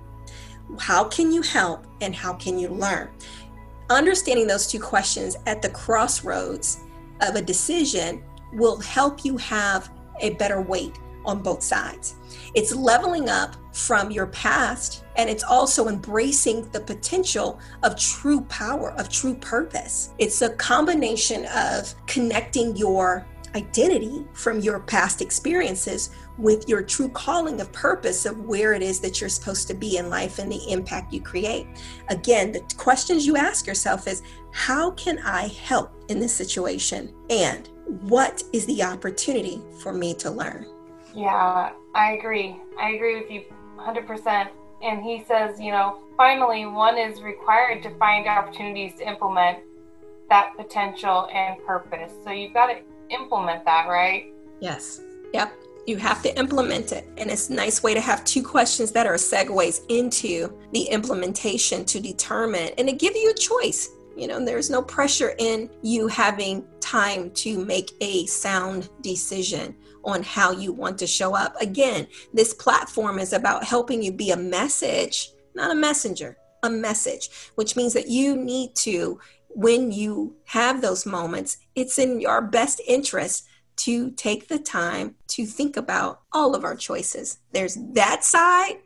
How 0.79 1.03
can 1.03 1.31
you 1.31 1.41
help 1.41 1.85
and 2.01 2.15
how 2.15 2.33
can 2.33 2.57
you 2.57 2.69
learn? 2.69 3.09
Understanding 3.89 4.47
those 4.47 4.67
two 4.67 4.79
questions 4.79 5.37
at 5.45 5.61
the 5.61 5.69
crossroads 5.69 6.79
of 7.21 7.35
a 7.35 7.41
decision 7.41 8.23
will 8.53 8.79
help 8.79 9.25
you 9.25 9.37
have 9.37 9.91
a 10.19 10.31
better 10.31 10.61
weight 10.61 10.99
on 11.25 11.41
both 11.41 11.61
sides. 11.61 12.15
It's 12.55 12.73
leveling 12.73 13.29
up 13.29 13.55
from 13.73 14.11
your 14.11 14.27
past 14.27 15.03
and 15.17 15.29
it's 15.29 15.43
also 15.43 15.87
embracing 15.87 16.69
the 16.71 16.79
potential 16.79 17.59
of 17.83 17.99
true 17.99 18.41
power, 18.41 18.91
of 18.93 19.09
true 19.09 19.35
purpose. 19.35 20.11
It's 20.17 20.41
a 20.41 20.49
combination 20.49 21.45
of 21.55 21.93
connecting 22.07 22.75
your 22.75 23.25
identity 23.55 24.25
from 24.33 24.59
your 24.59 24.79
past 24.79 25.21
experiences 25.21 26.11
with 26.37 26.67
your 26.67 26.81
true 26.81 27.09
calling 27.09 27.61
of 27.61 27.71
purpose 27.71 28.25
of 28.25 28.45
where 28.45 28.73
it 28.73 28.81
is 28.81 28.99
that 28.99 29.19
you're 29.19 29.29
supposed 29.29 29.67
to 29.67 29.73
be 29.73 29.97
in 29.97 30.09
life 30.09 30.39
and 30.39 30.51
the 30.51 30.71
impact 30.71 31.13
you 31.13 31.21
create. 31.21 31.67
Again, 32.09 32.51
the 32.51 32.61
questions 32.77 33.25
you 33.25 33.37
ask 33.37 33.67
yourself 33.67 34.07
is 34.07 34.23
how 34.51 34.91
can 34.91 35.19
I 35.19 35.47
help 35.47 35.91
in 36.09 36.19
this 36.19 36.33
situation? 36.33 37.13
And 37.29 37.69
what 38.01 38.43
is 38.53 38.65
the 38.65 38.83
opportunity 38.83 39.61
for 39.81 39.93
me 39.93 40.13
to 40.15 40.31
learn? 40.31 40.65
Yeah, 41.13 41.71
I 41.93 42.11
agree. 42.13 42.59
I 42.79 42.91
agree 42.91 43.19
with 43.21 43.29
you 43.29 43.43
100%. 43.77 44.49
And 44.81 45.03
he 45.03 45.23
says, 45.27 45.59
you 45.59 45.71
know, 45.71 45.99
finally, 46.17 46.65
one 46.65 46.97
is 46.97 47.21
required 47.21 47.83
to 47.83 47.95
find 47.97 48.27
opportunities 48.27 48.95
to 48.95 49.07
implement 49.07 49.59
that 50.29 50.53
potential 50.57 51.27
and 51.33 51.63
purpose. 51.65 52.13
So 52.23 52.31
you've 52.31 52.53
got 52.53 52.67
to 52.67 52.79
implement 53.09 53.65
that, 53.65 53.87
right? 53.87 54.33
Yes. 54.59 55.01
Yep. 55.33 55.53
You 55.87 55.97
have 55.97 56.21
to 56.23 56.37
implement 56.37 56.91
it. 56.91 57.07
And 57.17 57.29
it's 57.31 57.49
a 57.49 57.53
nice 57.53 57.81
way 57.81 57.93
to 57.93 58.01
have 58.01 58.23
two 58.23 58.43
questions 58.43 58.91
that 58.91 59.07
are 59.07 59.15
segues 59.15 59.81
into 59.89 60.57
the 60.73 60.83
implementation 60.83 61.85
to 61.85 61.99
determine 61.99 62.69
and 62.77 62.87
to 62.87 62.95
give 62.95 63.15
you 63.15 63.31
a 63.31 63.33
choice. 63.33 63.89
You 64.15 64.27
know, 64.27 64.43
there's 64.43 64.69
no 64.69 64.81
pressure 64.81 65.33
in 65.39 65.69
you 65.81 66.07
having 66.07 66.65
time 66.79 67.31
to 67.31 67.65
make 67.65 67.91
a 68.01 68.25
sound 68.25 68.89
decision 69.01 69.75
on 70.03 70.23
how 70.23 70.51
you 70.51 70.73
want 70.73 70.97
to 70.99 71.07
show 71.07 71.35
up. 71.35 71.59
Again, 71.61 72.07
this 72.33 72.53
platform 72.53 73.19
is 73.19 73.33
about 73.33 73.63
helping 73.63 74.01
you 74.01 74.11
be 74.11 74.31
a 74.31 74.37
message, 74.37 75.29
not 75.55 75.71
a 75.71 75.75
messenger, 75.75 76.37
a 76.63 76.69
message, 76.69 77.29
which 77.55 77.75
means 77.75 77.93
that 77.93 78.07
you 78.07 78.35
need 78.35 78.75
to 78.75 79.19
when 79.53 79.91
you 79.91 80.35
have 80.45 80.81
those 80.81 81.05
moments, 81.05 81.57
it's 81.75 81.99
in 81.99 82.19
your 82.19 82.41
best 82.41 82.81
interest 82.87 83.47
to 83.77 84.11
take 84.11 84.47
the 84.47 84.59
time 84.59 85.15
to 85.27 85.45
think 85.45 85.77
about 85.77 86.21
all 86.31 86.55
of 86.55 86.63
our 86.63 86.75
choices. 86.75 87.39
There's 87.51 87.77
that 87.93 88.23
side, 88.23 88.77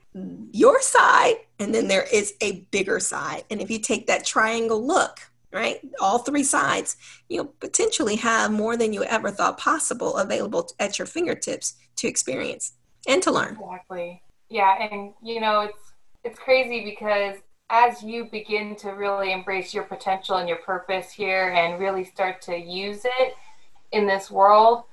your 0.52 0.82
side, 0.82 1.36
and 1.60 1.74
then 1.74 1.88
there 1.88 2.08
is 2.12 2.34
a 2.41 2.62
bigger 2.71 3.00
side. 3.00 3.43
And 3.50 3.62
if 3.62 3.69
you 3.69 3.80
take 3.80 4.08
that 4.08 4.26
triangle 4.26 4.86
look, 4.86 5.19
right, 5.52 5.80
all 6.00 6.19
three 6.19 6.43
sides, 6.43 6.98
you'll 7.30 7.54
potentially 7.60 8.17
have 8.17 8.52
more 8.52 8.78
than 8.78 8.93
you 8.93 9.04
ever 9.04 9.32
thought 9.32 9.58
possible 9.58 10.17
available 10.17 10.69
at 10.80 11.00
your 11.00 11.06
fingertips 11.06 11.76
to 11.98 12.08
experience 12.08 12.74
and 13.08 13.21
to 13.24 13.32
learn. 13.32 13.58
Exactly. 13.60 14.21
Yeah, 14.50 14.76
and 14.82 15.13
you 15.24 15.41
know, 15.41 15.62
it's 15.62 15.93
it's 16.24 16.39
crazy 16.39 16.84
because 16.84 17.38
as 17.69 18.04
you 18.04 18.26
begin 18.26 18.76
to 18.76 18.89
really 18.91 19.32
embrace 19.32 19.74
your 19.74 19.84
potential 19.84 20.38
and 20.38 20.48
your 20.48 20.60
purpose 20.60 21.12
here 21.12 21.50
and 21.50 21.80
really 21.80 22.04
start 22.04 22.41
to 22.43 22.56
use 22.56 23.02
it 23.06 23.34
in 23.91 24.08
this 24.08 24.30
world, 24.32 24.84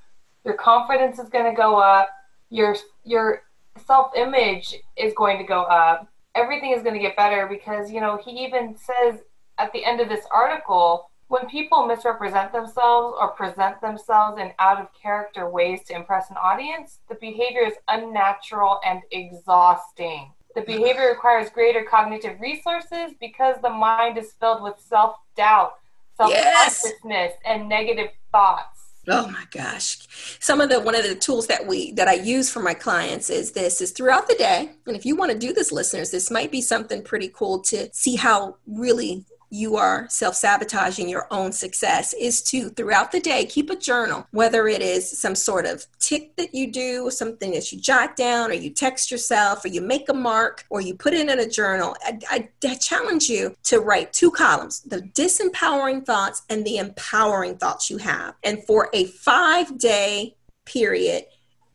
your 0.44 0.54
confidence 0.54 1.18
is 1.18 1.28
going 1.28 1.44
to 1.44 1.56
go 1.56 1.76
up, 1.76 2.08
your 2.50 2.76
your 3.04 3.42
self-image 3.86 4.74
is 4.96 5.12
going 5.14 5.38
to 5.38 5.44
go 5.44 5.62
up. 5.62 6.08
Everything 6.34 6.72
is 6.72 6.82
going 6.82 6.94
to 6.94 7.00
get 7.00 7.16
better 7.16 7.46
because, 7.46 7.90
you 7.90 8.00
know, 8.00 8.20
he 8.24 8.30
even 8.44 8.76
says 8.76 9.20
at 9.58 9.72
the 9.72 9.84
end 9.84 10.00
of 10.00 10.08
this 10.08 10.24
article, 10.32 11.10
when 11.28 11.48
people 11.48 11.86
misrepresent 11.86 12.52
themselves 12.52 13.16
or 13.18 13.28
present 13.28 13.80
themselves 13.80 14.38
in 14.38 14.52
out 14.58 14.78
of 14.78 14.88
character 14.92 15.48
ways 15.48 15.80
to 15.84 15.94
impress 15.94 16.30
an 16.30 16.36
audience, 16.36 16.98
the 17.08 17.14
behavior 17.14 17.62
is 17.62 17.74
unnatural 17.88 18.80
and 18.84 19.00
exhausting. 19.10 20.30
The 20.54 20.60
behavior 20.60 21.08
requires 21.08 21.48
greater 21.48 21.84
cognitive 21.84 22.38
resources 22.40 23.14
because 23.18 23.56
the 23.62 23.70
mind 23.70 24.18
is 24.18 24.32
filled 24.32 24.62
with 24.62 24.78
self 24.78 25.16
doubt, 25.34 25.74
self 26.18 26.34
consciousness, 26.34 26.92
yes. 27.04 27.32
and 27.46 27.68
negative 27.68 28.10
thoughts. 28.30 28.81
Oh 29.08 29.26
my 29.28 29.44
gosh. 29.50 30.06
Some 30.38 30.60
of 30.60 30.68
the 30.68 30.80
one 30.80 30.94
of 30.94 31.02
the 31.02 31.16
tools 31.16 31.48
that 31.48 31.66
we 31.66 31.92
that 31.92 32.06
I 32.06 32.14
use 32.14 32.50
for 32.50 32.60
my 32.60 32.74
clients 32.74 33.30
is 33.30 33.50
this 33.50 33.80
is 33.80 33.90
throughout 33.90 34.28
the 34.28 34.34
day. 34.36 34.70
And 34.86 34.96
if 34.96 35.04
you 35.04 35.16
want 35.16 35.32
to 35.32 35.38
do 35.38 35.52
this 35.52 35.72
listeners, 35.72 36.10
this 36.10 36.30
might 36.30 36.52
be 36.52 36.60
something 36.60 37.02
pretty 37.02 37.28
cool 37.34 37.60
to 37.62 37.88
see 37.92 38.14
how 38.14 38.56
really 38.66 39.24
you 39.52 39.76
are 39.76 40.06
self 40.08 40.34
sabotaging 40.34 41.08
your 41.08 41.26
own 41.30 41.52
success 41.52 42.14
is 42.14 42.42
to 42.42 42.70
throughout 42.70 43.12
the 43.12 43.20
day 43.20 43.44
keep 43.44 43.68
a 43.68 43.76
journal, 43.76 44.26
whether 44.30 44.66
it 44.66 44.80
is 44.80 45.18
some 45.20 45.34
sort 45.34 45.66
of 45.66 45.86
tick 45.98 46.34
that 46.36 46.54
you 46.54 46.72
do, 46.72 47.10
something 47.10 47.52
that 47.52 47.70
you 47.70 47.78
jot 47.78 48.16
down, 48.16 48.50
or 48.50 48.54
you 48.54 48.70
text 48.70 49.10
yourself, 49.10 49.64
or 49.64 49.68
you 49.68 49.82
make 49.82 50.08
a 50.08 50.14
mark, 50.14 50.64
or 50.70 50.80
you 50.80 50.94
put 50.94 51.12
it 51.12 51.28
in 51.28 51.38
a 51.38 51.48
journal. 51.48 51.94
I, 52.02 52.18
I, 52.30 52.48
I 52.64 52.74
challenge 52.76 53.28
you 53.28 53.54
to 53.64 53.80
write 53.80 54.14
two 54.14 54.30
columns 54.30 54.80
the 54.80 55.02
disempowering 55.02 56.06
thoughts 56.06 56.42
and 56.48 56.64
the 56.64 56.78
empowering 56.78 57.58
thoughts 57.58 57.90
you 57.90 57.98
have. 57.98 58.34
And 58.42 58.64
for 58.64 58.88
a 58.94 59.04
five 59.04 59.76
day 59.76 60.34
period, 60.64 61.26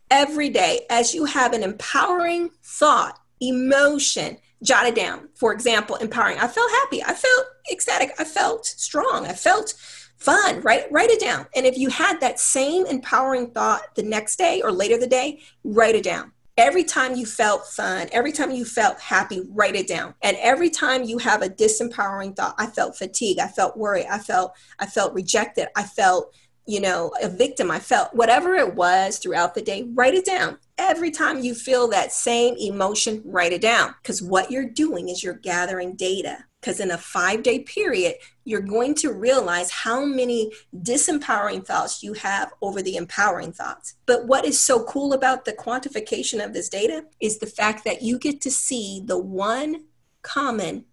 every 0.10 0.50
day, 0.50 0.82
as 0.90 1.14
you 1.14 1.26
have 1.26 1.54
an 1.54 1.62
empowering 1.62 2.50
thought, 2.64 3.20
emotion, 3.40 4.38
jot 4.64 4.86
it 4.86 4.96
down. 4.96 5.30
For 5.36 5.54
example, 5.54 5.96
empowering. 5.98 6.38
I 6.38 6.48
felt 6.48 6.72
happy. 6.72 7.04
I 7.04 7.14
felt 7.14 7.48
ecstatic. 7.72 8.14
I 8.20 8.24
felt 8.24 8.66
strong. 8.66 9.26
I 9.26 9.34
felt 9.34 9.74
fun. 10.18 10.62
Write 10.62 10.92
write 10.92 11.10
it 11.10 11.20
down. 11.20 11.48
And 11.56 11.66
if 11.66 11.78
you 11.78 11.90
had 11.90 12.20
that 12.22 12.40
same 12.40 12.86
empowering 12.86 13.52
thought 13.52 13.96
the 13.96 14.04
next 14.04 14.38
day 14.38 14.62
or 14.62 14.72
later 14.72 14.98
the 14.98 15.08
day, 15.08 15.42
write 15.64 15.96
it 15.96 16.04
down. 16.04 16.32
Every 16.58 16.84
time 16.84 17.16
you 17.16 17.28
felt 17.28 17.68
fun, 17.68 18.08
every 18.12 18.32
time 18.32 18.50
you 18.50 18.66
felt 18.66 19.00
happy, 19.00 19.44
write 19.52 19.76
it 19.76 19.88
down. 19.88 20.16
And 20.24 20.36
every 20.40 20.72
time 20.72 21.04
you 21.04 21.20
have 21.20 21.44
a 21.44 21.50
disempowering 21.50 22.36
thought, 22.36 22.56
I 22.58 22.66
felt 22.66 22.98
fatigue, 22.98 23.38
I 23.38 23.48
felt 23.48 23.78
worry, 23.78 24.08
I 24.08 24.18
felt 24.18 24.54
I 24.80 24.88
felt 24.88 25.14
rejected, 25.14 25.68
I 25.76 25.84
felt 25.84 26.34
you 26.68 26.82
know, 26.82 27.12
a 27.24 27.30
victim, 27.30 27.72
I 27.72 27.80
felt 27.80 28.14
whatever 28.14 28.56
it 28.56 28.76
was 28.76 29.18
throughout 29.18 29.56
the 29.56 29.62
day, 29.62 29.90
write 29.94 30.14
it 30.14 30.26
down. 30.26 30.60
Every 30.88 31.12
time 31.12 31.42
you 31.42 31.54
feel 31.54 31.90
that 31.90 32.14
same 32.14 32.56
emotion, 32.58 33.22
write 33.26 33.52
it 33.52 33.62
down. 33.62 33.94
Because 34.02 34.22
what 34.22 34.50
you're 34.50 34.70
doing 34.70 35.10
is 35.10 35.24
you're 35.24 35.34
gathering 35.34 35.96
data. 35.96 36.46
Because 36.62 36.80
in 36.80 36.92
a 36.92 36.98
five 36.98 37.44
day 37.44 37.60
period, 37.60 38.16
you're 38.46 38.62
going 38.62 38.96
to 38.96 39.12
realize 39.12 39.70
how 39.70 40.06
many 40.06 40.52
disempowering 40.74 41.66
thoughts 41.66 42.02
you 42.02 42.14
have 42.14 42.52
over 42.62 42.82
the 42.82 42.96
empowering 42.96 43.52
thoughts. 43.52 43.96
But 44.06 44.28
what 44.28 44.46
is 44.46 44.60
so 44.60 44.84
cool 44.86 45.14
about 45.14 45.46
the 45.46 45.54
quantification 45.54 46.44
of 46.44 46.54
this 46.54 46.70
data 46.70 47.04
is 47.20 47.38
the 47.38 47.46
fact 47.46 47.84
that 47.84 48.02
you 48.02 48.18
get 48.18 48.42
to 48.42 48.52
see 48.52 49.04
the 49.06 49.20
one 49.20 49.86
common 50.22 50.86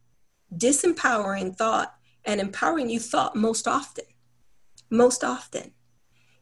disempowering 0.54 1.56
thought 1.56 1.94
and 2.24 2.40
empowering 2.40 2.90
you 2.90 3.00
thought 3.00 3.36
most 3.36 3.66
often 3.66 4.04
most 4.94 5.24
often. 5.24 5.72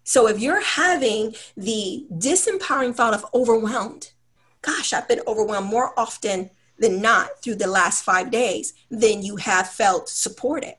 So 0.04 0.26
if 0.26 0.40
you're 0.40 0.62
having 0.62 1.34
the 1.56 2.06
disempowering 2.12 2.94
thought 2.94 3.14
of 3.14 3.26
overwhelmed, 3.34 4.12
gosh, 4.60 4.92
I've 4.92 5.08
been 5.08 5.22
overwhelmed 5.26 5.70
more 5.70 5.98
often 5.98 6.50
than 6.78 7.00
not 7.00 7.42
through 7.42 7.56
the 7.56 7.66
last 7.66 8.04
five 8.04 8.30
days 8.30 8.74
than 8.90 9.22
you 9.22 9.36
have 9.36 9.68
felt 9.68 10.08
supported. 10.08 10.74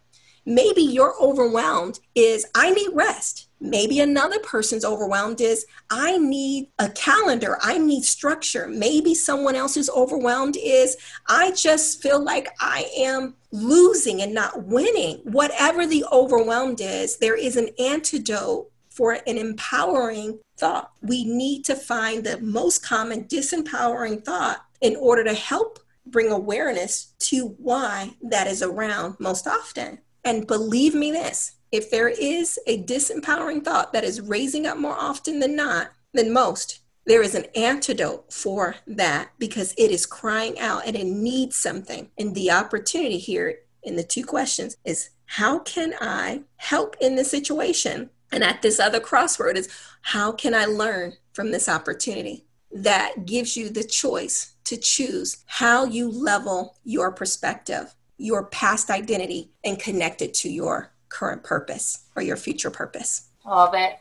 Maybe 0.45 0.81
your 0.81 1.15
overwhelmed 1.21 1.99
is 2.15 2.45
I 2.53 2.71
need 2.71 2.89
rest. 2.93 3.47
Maybe 3.61 4.01
another 4.01 4.39
person's 4.39 4.83
overwhelmed 4.83 5.39
is 5.39 5.65
I 5.89 6.17
need 6.17 6.67
a 6.79 6.89
calendar, 6.89 7.57
I 7.61 7.77
need 7.77 8.03
structure. 8.03 8.67
Maybe 8.67 9.15
someone 9.15 9.55
else's 9.55 9.89
overwhelmed 9.89 10.57
is 10.61 10.97
I 11.29 11.51
just 11.51 12.01
feel 12.01 12.21
like 12.21 12.49
I 12.59 12.89
am 12.97 13.35
losing 13.53 14.21
and 14.21 14.33
not 14.33 14.65
winning. 14.65 15.19
Whatever 15.23 15.87
the 15.87 16.03
overwhelmed 16.11 16.81
is, 16.81 17.17
there 17.17 17.37
is 17.37 17.55
an 17.55 17.69
antidote 17.79 18.69
for 18.93 19.13
an 19.25 19.37
empowering 19.37 20.39
thought. 20.57 20.91
We 21.01 21.25
need 21.25 21.65
to 21.65 21.75
find 21.75 22.23
the 22.23 22.39
most 22.39 22.85
common 22.85 23.25
disempowering 23.25 24.23
thought 24.23 24.65
in 24.81 24.95
order 24.95 25.23
to 25.23 25.33
help 25.33 25.79
bring 26.05 26.31
awareness 26.31 27.13
to 27.17 27.55
why 27.57 28.11
that 28.21 28.47
is 28.47 28.61
around 28.61 29.15
most 29.19 29.47
often. 29.47 29.99
And 30.23 30.47
believe 30.47 30.93
me 30.93 31.11
this 31.11 31.53
if 31.71 31.89
there 31.89 32.09
is 32.09 32.59
a 32.67 32.83
disempowering 32.83 33.65
thought 33.65 33.93
that 33.93 34.03
is 34.03 34.21
raising 34.21 34.67
up 34.67 34.77
more 34.77 34.95
often 34.95 35.39
than 35.39 35.55
not, 35.55 35.91
than 36.13 36.31
most, 36.31 36.81
there 37.05 37.23
is 37.23 37.33
an 37.33 37.45
antidote 37.55 38.31
for 38.31 38.75
that 38.85 39.31
because 39.39 39.73
it 39.77 39.89
is 39.89 40.05
crying 40.05 40.59
out 40.59 40.85
and 40.85 40.95
it 40.95 41.07
needs 41.07 41.55
something. 41.55 42.11
And 42.17 42.35
the 42.35 42.51
opportunity 42.51 43.17
here 43.17 43.57
in 43.81 43.95
the 43.95 44.03
two 44.03 44.23
questions 44.23 44.77
is 44.85 45.09
how 45.25 45.59
can 45.59 45.95
I 45.99 46.43
help 46.57 46.95
in 47.01 47.15
this 47.15 47.31
situation? 47.31 48.11
And 48.33 48.43
at 48.43 48.63
this 48.63 48.79
other 48.79 48.99
crossroad 48.99 49.57
is 49.57 49.69
how 50.01 50.31
can 50.31 50.55
I 50.55 50.65
learn 50.65 51.13
from 51.33 51.51
this 51.51 51.69
opportunity? 51.69 52.45
That 52.71 53.25
gives 53.27 53.55
you 53.55 53.69
the 53.69 53.83
choice 53.83 54.55
to 54.63 54.75
choose 54.75 55.43
how 55.45 55.85
you 55.85 56.09
level 56.09 56.75
your 56.83 57.11
perspective, 57.11 57.93
your 58.17 58.45
past 58.45 58.89
identity, 58.89 59.51
and 59.63 59.77
connect 59.77 60.23
it 60.23 60.33
to 60.35 60.49
your 60.49 60.91
current 61.09 61.43
purpose 61.43 62.05
or 62.15 62.23
your 62.23 62.37
future 62.37 62.71
purpose. 62.71 63.29
Love 63.45 63.75
it. 63.75 63.99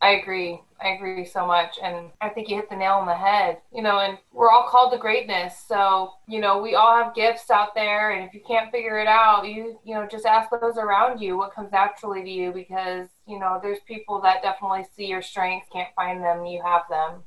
I 0.00 0.10
agree. 0.10 0.60
I 0.80 0.90
agree 0.90 1.24
so 1.24 1.46
much. 1.46 1.78
And 1.82 2.10
I 2.20 2.28
think 2.28 2.48
you 2.48 2.56
hit 2.56 2.70
the 2.70 2.76
nail 2.76 2.94
on 2.94 3.06
the 3.06 3.14
head, 3.14 3.58
you 3.74 3.82
know, 3.82 3.98
and 3.98 4.16
we're 4.32 4.50
all 4.50 4.68
called 4.68 4.92
to 4.92 4.98
greatness. 4.98 5.54
So, 5.66 6.12
you 6.28 6.40
know, 6.40 6.58
we 6.62 6.74
all 6.76 7.02
have 7.02 7.14
gifts 7.14 7.50
out 7.50 7.74
there. 7.74 8.12
And 8.12 8.24
if 8.24 8.32
you 8.32 8.40
can't 8.46 8.70
figure 8.70 8.98
it 8.98 9.08
out, 9.08 9.46
you, 9.46 9.78
you 9.84 9.94
know, 9.94 10.06
just 10.06 10.24
ask 10.24 10.50
those 10.50 10.76
around 10.76 11.20
you 11.20 11.36
what 11.36 11.54
comes 11.54 11.72
naturally 11.72 12.22
to 12.22 12.30
you 12.30 12.52
because, 12.52 13.08
you 13.26 13.38
know, 13.38 13.58
there's 13.60 13.80
people 13.86 14.20
that 14.22 14.42
definitely 14.42 14.84
see 14.96 15.06
your 15.06 15.22
strengths, 15.22 15.68
can't 15.72 15.92
find 15.96 16.22
them, 16.22 16.46
you 16.46 16.62
have 16.64 16.82
them. 16.88 17.22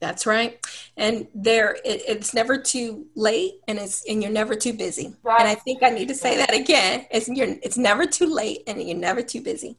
That's 0.00 0.26
right. 0.26 0.64
And 0.96 1.26
there 1.34 1.76
it, 1.84 2.02
it's 2.06 2.32
never 2.32 2.56
too 2.56 3.06
late 3.16 3.54
and 3.66 3.78
it's 3.78 4.04
and 4.08 4.22
you're 4.22 4.32
never 4.32 4.54
too 4.54 4.72
busy. 4.72 5.14
Right. 5.22 5.40
And 5.40 5.48
I 5.48 5.56
think 5.56 5.82
I 5.82 5.90
need 5.90 6.08
to 6.08 6.14
say 6.14 6.36
that 6.36 6.54
again. 6.54 7.06
It's 7.10 7.28
you're 7.28 7.56
it's 7.62 7.76
never 7.76 8.06
too 8.06 8.32
late 8.32 8.62
and 8.66 8.80
you're 8.80 8.96
never 8.96 9.22
too 9.22 9.40
busy 9.40 9.76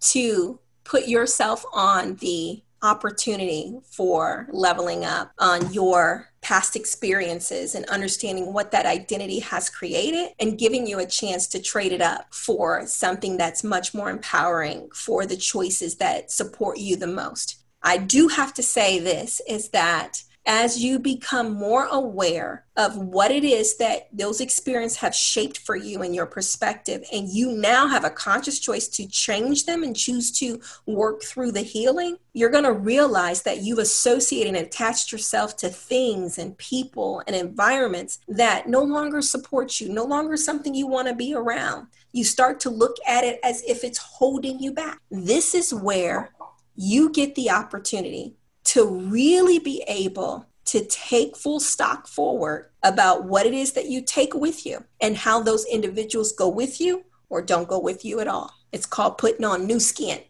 to 0.00 0.58
put 0.88 1.06
yourself 1.06 1.64
on 1.72 2.14
the 2.16 2.62
opportunity 2.82 3.78
for 3.84 4.48
leveling 4.50 5.04
up 5.04 5.32
on 5.38 5.72
your 5.72 6.30
past 6.40 6.76
experiences 6.76 7.74
and 7.74 7.84
understanding 7.86 8.52
what 8.52 8.70
that 8.70 8.86
identity 8.86 9.40
has 9.40 9.68
created 9.68 10.30
and 10.40 10.58
giving 10.58 10.86
you 10.86 10.98
a 10.98 11.06
chance 11.06 11.46
to 11.48 11.60
trade 11.60 11.92
it 11.92 12.00
up 12.00 12.32
for 12.32 12.86
something 12.86 13.36
that's 13.36 13.64
much 13.64 13.92
more 13.92 14.08
empowering 14.08 14.88
for 14.94 15.26
the 15.26 15.36
choices 15.36 15.96
that 15.96 16.30
support 16.30 16.78
you 16.78 16.96
the 16.96 17.06
most. 17.06 17.56
I 17.82 17.98
do 17.98 18.28
have 18.28 18.54
to 18.54 18.62
say 18.62 18.98
this 18.98 19.42
is 19.48 19.68
that 19.70 20.22
as 20.48 20.82
you 20.82 20.98
become 20.98 21.52
more 21.52 21.86
aware 21.92 22.64
of 22.78 22.96
what 22.96 23.30
it 23.30 23.44
is 23.44 23.76
that 23.76 24.08
those 24.14 24.40
experiences 24.40 24.96
have 24.96 25.14
shaped 25.14 25.58
for 25.58 25.76
you 25.76 26.00
and 26.00 26.14
your 26.14 26.24
perspective, 26.24 27.04
and 27.12 27.28
you 27.28 27.52
now 27.52 27.86
have 27.86 28.02
a 28.02 28.10
conscious 28.10 28.58
choice 28.58 28.88
to 28.88 29.06
change 29.06 29.66
them 29.66 29.82
and 29.82 29.94
choose 29.94 30.32
to 30.32 30.58
work 30.86 31.22
through 31.22 31.52
the 31.52 31.60
healing, 31.60 32.16
you're 32.32 32.48
going 32.48 32.64
to 32.64 32.72
realize 32.72 33.42
that 33.42 33.60
you've 33.60 33.78
associated 33.78 34.54
and 34.54 34.66
attached 34.66 35.12
yourself 35.12 35.54
to 35.54 35.68
things 35.68 36.38
and 36.38 36.56
people 36.56 37.22
and 37.26 37.36
environments 37.36 38.20
that 38.26 38.66
no 38.66 38.82
longer 38.82 39.20
support 39.20 39.78
you, 39.82 39.90
no 39.90 40.04
longer 40.04 40.38
something 40.38 40.74
you 40.74 40.86
want 40.86 41.08
to 41.08 41.14
be 41.14 41.34
around. 41.34 41.88
You 42.12 42.24
start 42.24 42.58
to 42.60 42.70
look 42.70 42.96
at 43.06 43.22
it 43.22 43.38
as 43.44 43.62
if 43.64 43.84
it's 43.84 43.98
holding 43.98 44.58
you 44.60 44.72
back. 44.72 44.98
This 45.10 45.54
is 45.54 45.74
where 45.74 46.30
you 46.74 47.10
get 47.10 47.34
the 47.34 47.50
opportunity 47.50 48.37
to 48.68 48.84
really 48.84 49.58
be 49.58 49.82
able 49.88 50.46
to 50.66 50.84
take 50.84 51.34
full 51.34 51.58
stock 51.58 52.06
forward 52.06 52.68
about 52.82 53.24
what 53.24 53.46
it 53.46 53.54
is 53.54 53.72
that 53.72 53.86
you 53.86 54.02
take 54.02 54.34
with 54.34 54.66
you 54.66 54.84
and 55.00 55.16
how 55.16 55.40
those 55.42 55.64
individuals 55.64 56.32
go 56.32 56.46
with 56.50 56.78
you 56.78 57.02
or 57.30 57.40
don't 57.40 57.66
go 57.66 57.78
with 57.78 58.04
you 58.04 58.20
at 58.20 58.28
all. 58.28 58.52
It's 58.70 58.84
called 58.84 59.16
putting 59.16 59.46
on 59.46 59.66
new 59.66 59.80
skin. 59.80 60.20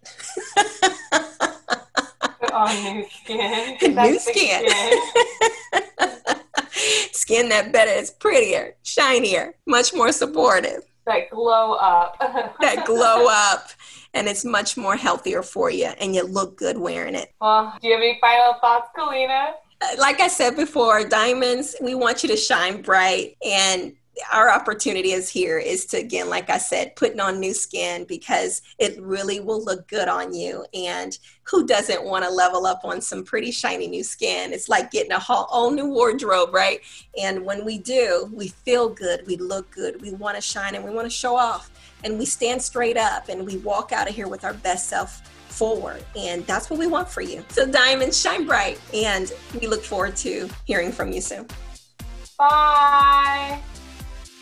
Put 2.40 2.53
on 2.53 2.94
new 2.94 3.05
skin. 3.11 3.77
new 3.96 4.18
skin. 4.20 4.68
skin. 4.68 5.01
skin 7.12 7.48
that 7.48 7.72
better 7.72 7.90
is 7.90 8.12
prettier, 8.12 8.77
shinier, 8.85 9.55
much 9.66 9.92
more 9.92 10.12
supportive. 10.12 10.85
That 11.07 11.29
glow 11.31 11.72
up. 11.72 12.16
that 12.61 12.85
glow 12.87 13.27
up 13.29 13.70
and 14.19 14.27
it's 14.29 14.45
much 14.45 14.77
more 14.77 14.97
healthier 14.97 15.43
for 15.43 15.71
you 15.71 15.87
and 16.01 16.15
you 16.15 16.25
look 16.25 16.57
good 16.57 16.77
wearing 16.77 17.15
it. 17.15 17.33
Well, 17.41 17.73
do 17.81 17.87
you 17.87 17.95
have 17.95 18.03
any 18.03 18.19
final 18.21 18.55
thoughts, 18.55 18.89
Kalina? 18.97 19.53
Uh, 19.81 19.87
like 19.99 20.21
I 20.21 20.27
said 20.27 20.57
before, 20.57 21.05
diamonds, 21.05 21.77
we 21.81 21.95
want 21.95 22.25
you 22.25 22.29
to 22.31 22.37
shine 22.37 22.83
bright 22.83 23.37
and 23.45 23.95
our 24.33 24.51
opportunity 24.51 25.13
is 25.13 25.29
here 25.29 25.59
is 25.59 25.87
to 25.87 25.99
again 25.99 26.29
like 26.29 26.51
i 26.51 26.59
said 26.59 26.95
putting 26.97 27.21
on 27.21 27.39
new 27.39 27.55
skin 27.55 28.05
because 28.05 28.63
it 28.79 29.01
really 29.01 29.41
will 29.41 29.63
look 29.65 29.87
good 29.89 30.09
on 30.09 30.35
you 30.35 30.65
and 30.75 31.19
who 31.45 31.67
doesn't 31.67 32.05
want 32.05 32.25
to 32.25 32.31
level 32.31 32.67
up 32.67 32.85
on 32.85 33.01
some 33.01 33.25
pretty 33.25 33.51
shiny 33.51 33.87
new 33.87 34.03
skin 34.03 34.53
it's 34.53 34.69
like 34.69 34.91
getting 34.91 35.13
a 35.13 35.19
whole, 35.19 35.45
whole 35.45 35.71
new 35.71 35.87
wardrobe 35.87 36.53
right 36.53 36.81
and 37.21 37.45
when 37.45 37.65
we 37.65 37.79
do 37.79 38.29
we 38.33 38.49
feel 38.49 38.89
good 38.89 39.25
we 39.27 39.37
look 39.37 39.71
good 39.71 40.01
we 40.03 40.11
want 40.13 40.35
to 40.35 40.43
shine 40.43 40.75
and 40.75 40.85
we 40.85 40.91
want 40.91 41.07
to 41.07 41.11
show 41.11 41.37
off 41.37 41.71
and 42.05 42.19
we 42.19 42.25
stand 42.25 42.63
straight 42.63 42.97
up 42.97 43.29
and 43.29 43.45
we 43.45 43.59
walk 43.59 43.93
out 43.93 44.09
of 44.09 44.15
here 44.15 44.29
with 44.29 44.45
our 44.45 44.55
best 44.55 44.89
self 44.89 45.23
forward. 45.49 46.05
And 46.17 46.47
that's 46.47 46.71
what 46.71 46.79
we 46.79 46.87
want 46.87 47.09
for 47.09 47.21
you. 47.21 47.45
So, 47.49 47.67
diamonds, 47.67 48.21
shine 48.21 48.47
bright. 48.47 48.81
And 48.95 49.33
we 49.61 49.67
look 49.67 49.83
forward 49.83 50.17
to 50.17 50.49
hearing 50.65 50.93
from 50.93 51.13
you 51.13 51.21
soon. 51.21 51.47
Bye. 52.39 53.61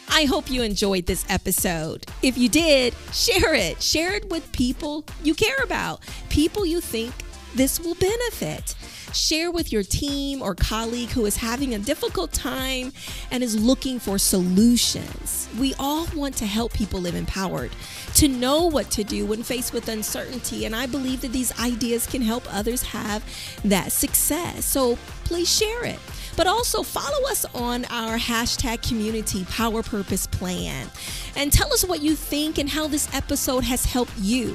I 0.08 0.24
hope 0.24 0.50
you 0.50 0.62
enjoyed 0.62 1.06
this 1.06 1.24
episode. 1.28 2.06
If 2.22 2.38
you 2.38 2.48
did, 2.48 2.94
share 3.12 3.54
it. 3.54 3.82
Share 3.82 4.14
it 4.14 4.28
with 4.30 4.50
people 4.52 5.04
you 5.22 5.34
care 5.34 5.62
about, 5.62 6.00
people 6.28 6.64
you 6.64 6.80
think 6.80 7.12
this 7.54 7.80
will 7.80 7.94
benefit. 7.96 8.74
Share 9.16 9.50
with 9.50 9.72
your 9.72 9.82
team 9.82 10.42
or 10.42 10.54
colleague 10.54 11.08
who 11.08 11.24
is 11.24 11.38
having 11.38 11.74
a 11.74 11.78
difficult 11.78 12.32
time 12.32 12.92
and 13.30 13.42
is 13.42 13.58
looking 13.58 13.98
for 13.98 14.18
solutions. 14.18 15.48
We 15.58 15.72
all 15.78 16.06
want 16.14 16.36
to 16.36 16.46
help 16.46 16.74
people 16.74 17.00
live 17.00 17.14
empowered, 17.14 17.74
to 18.16 18.28
know 18.28 18.66
what 18.66 18.90
to 18.90 19.04
do 19.04 19.24
when 19.24 19.42
faced 19.42 19.72
with 19.72 19.88
uncertainty. 19.88 20.66
And 20.66 20.76
I 20.76 20.84
believe 20.84 21.22
that 21.22 21.32
these 21.32 21.58
ideas 21.58 22.06
can 22.06 22.20
help 22.20 22.44
others 22.54 22.82
have 22.82 23.24
that 23.64 23.90
success. 23.90 24.66
So 24.66 24.98
please 25.24 25.50
share 25.50 25.86
it 25.86 25.98
but 26.36 26.46
also 26.46 26.82
follow 26.82 27.26
us 27.30 27.46
on 27.54 27.86
our 27.86 28.18
hashtag 28.18 28.86
community 28.86 29.46
power 29.46 29.82
purpose 29.82 30.26
plan 30.26 30.86
and 31.34 31.50
tell 31.50 31.72
us 31.72 31.82
what 31.86 32.02
you 32.02 32.14
think 32.14 32.58
and 32.58 32.68
how 32.68 32.86
this 32.86 33.08
episode 33.14 33.64
has 33.64 33.86
helped 33.86 34.12
you. 34.18 34.54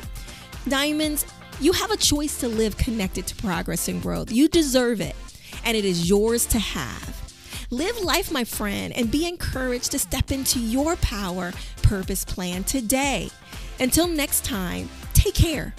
Diamonds, 0.68 1.26
you 1.62 1.74
have 1.74 1.92
a 1.92 1.98
choice 1.98 2.40
to 2.40 2.48
live 2.48 2.76
connected 2.76 3.28
to 3.28 3.36
progress 3.36 3.88
and 3.88 4.02
growth. 4.02 4.32
You 4.32 4.48
deserve 4.48 5.00
it, 5.00 5.16
and 5.64 5.78
it 5.78 5.86
is 5.86 6.10
yours 6.10 6.48
to 6.48 6.60
have. 6.60 7.22
Live 7.70 8.00
life, 8.02 8.32
my 8.32 8.44
friend, 8.44 8.92
and 8.98 9.12
be 9.12 9.28
encouraged 9.28 9.92
to 9.92 10.00
step 10.00 10.32
into 10.32 10.60
your 10.60 10.96
power 10.98 11.54
purpose 11.84 12.26
plan 12.26 12.64
today. 12.64 13.30
Until 13.80 14.08
next 14.08 14.44
time, 14.44 14.90
take 15.14 15.36
care. 15.36 15.76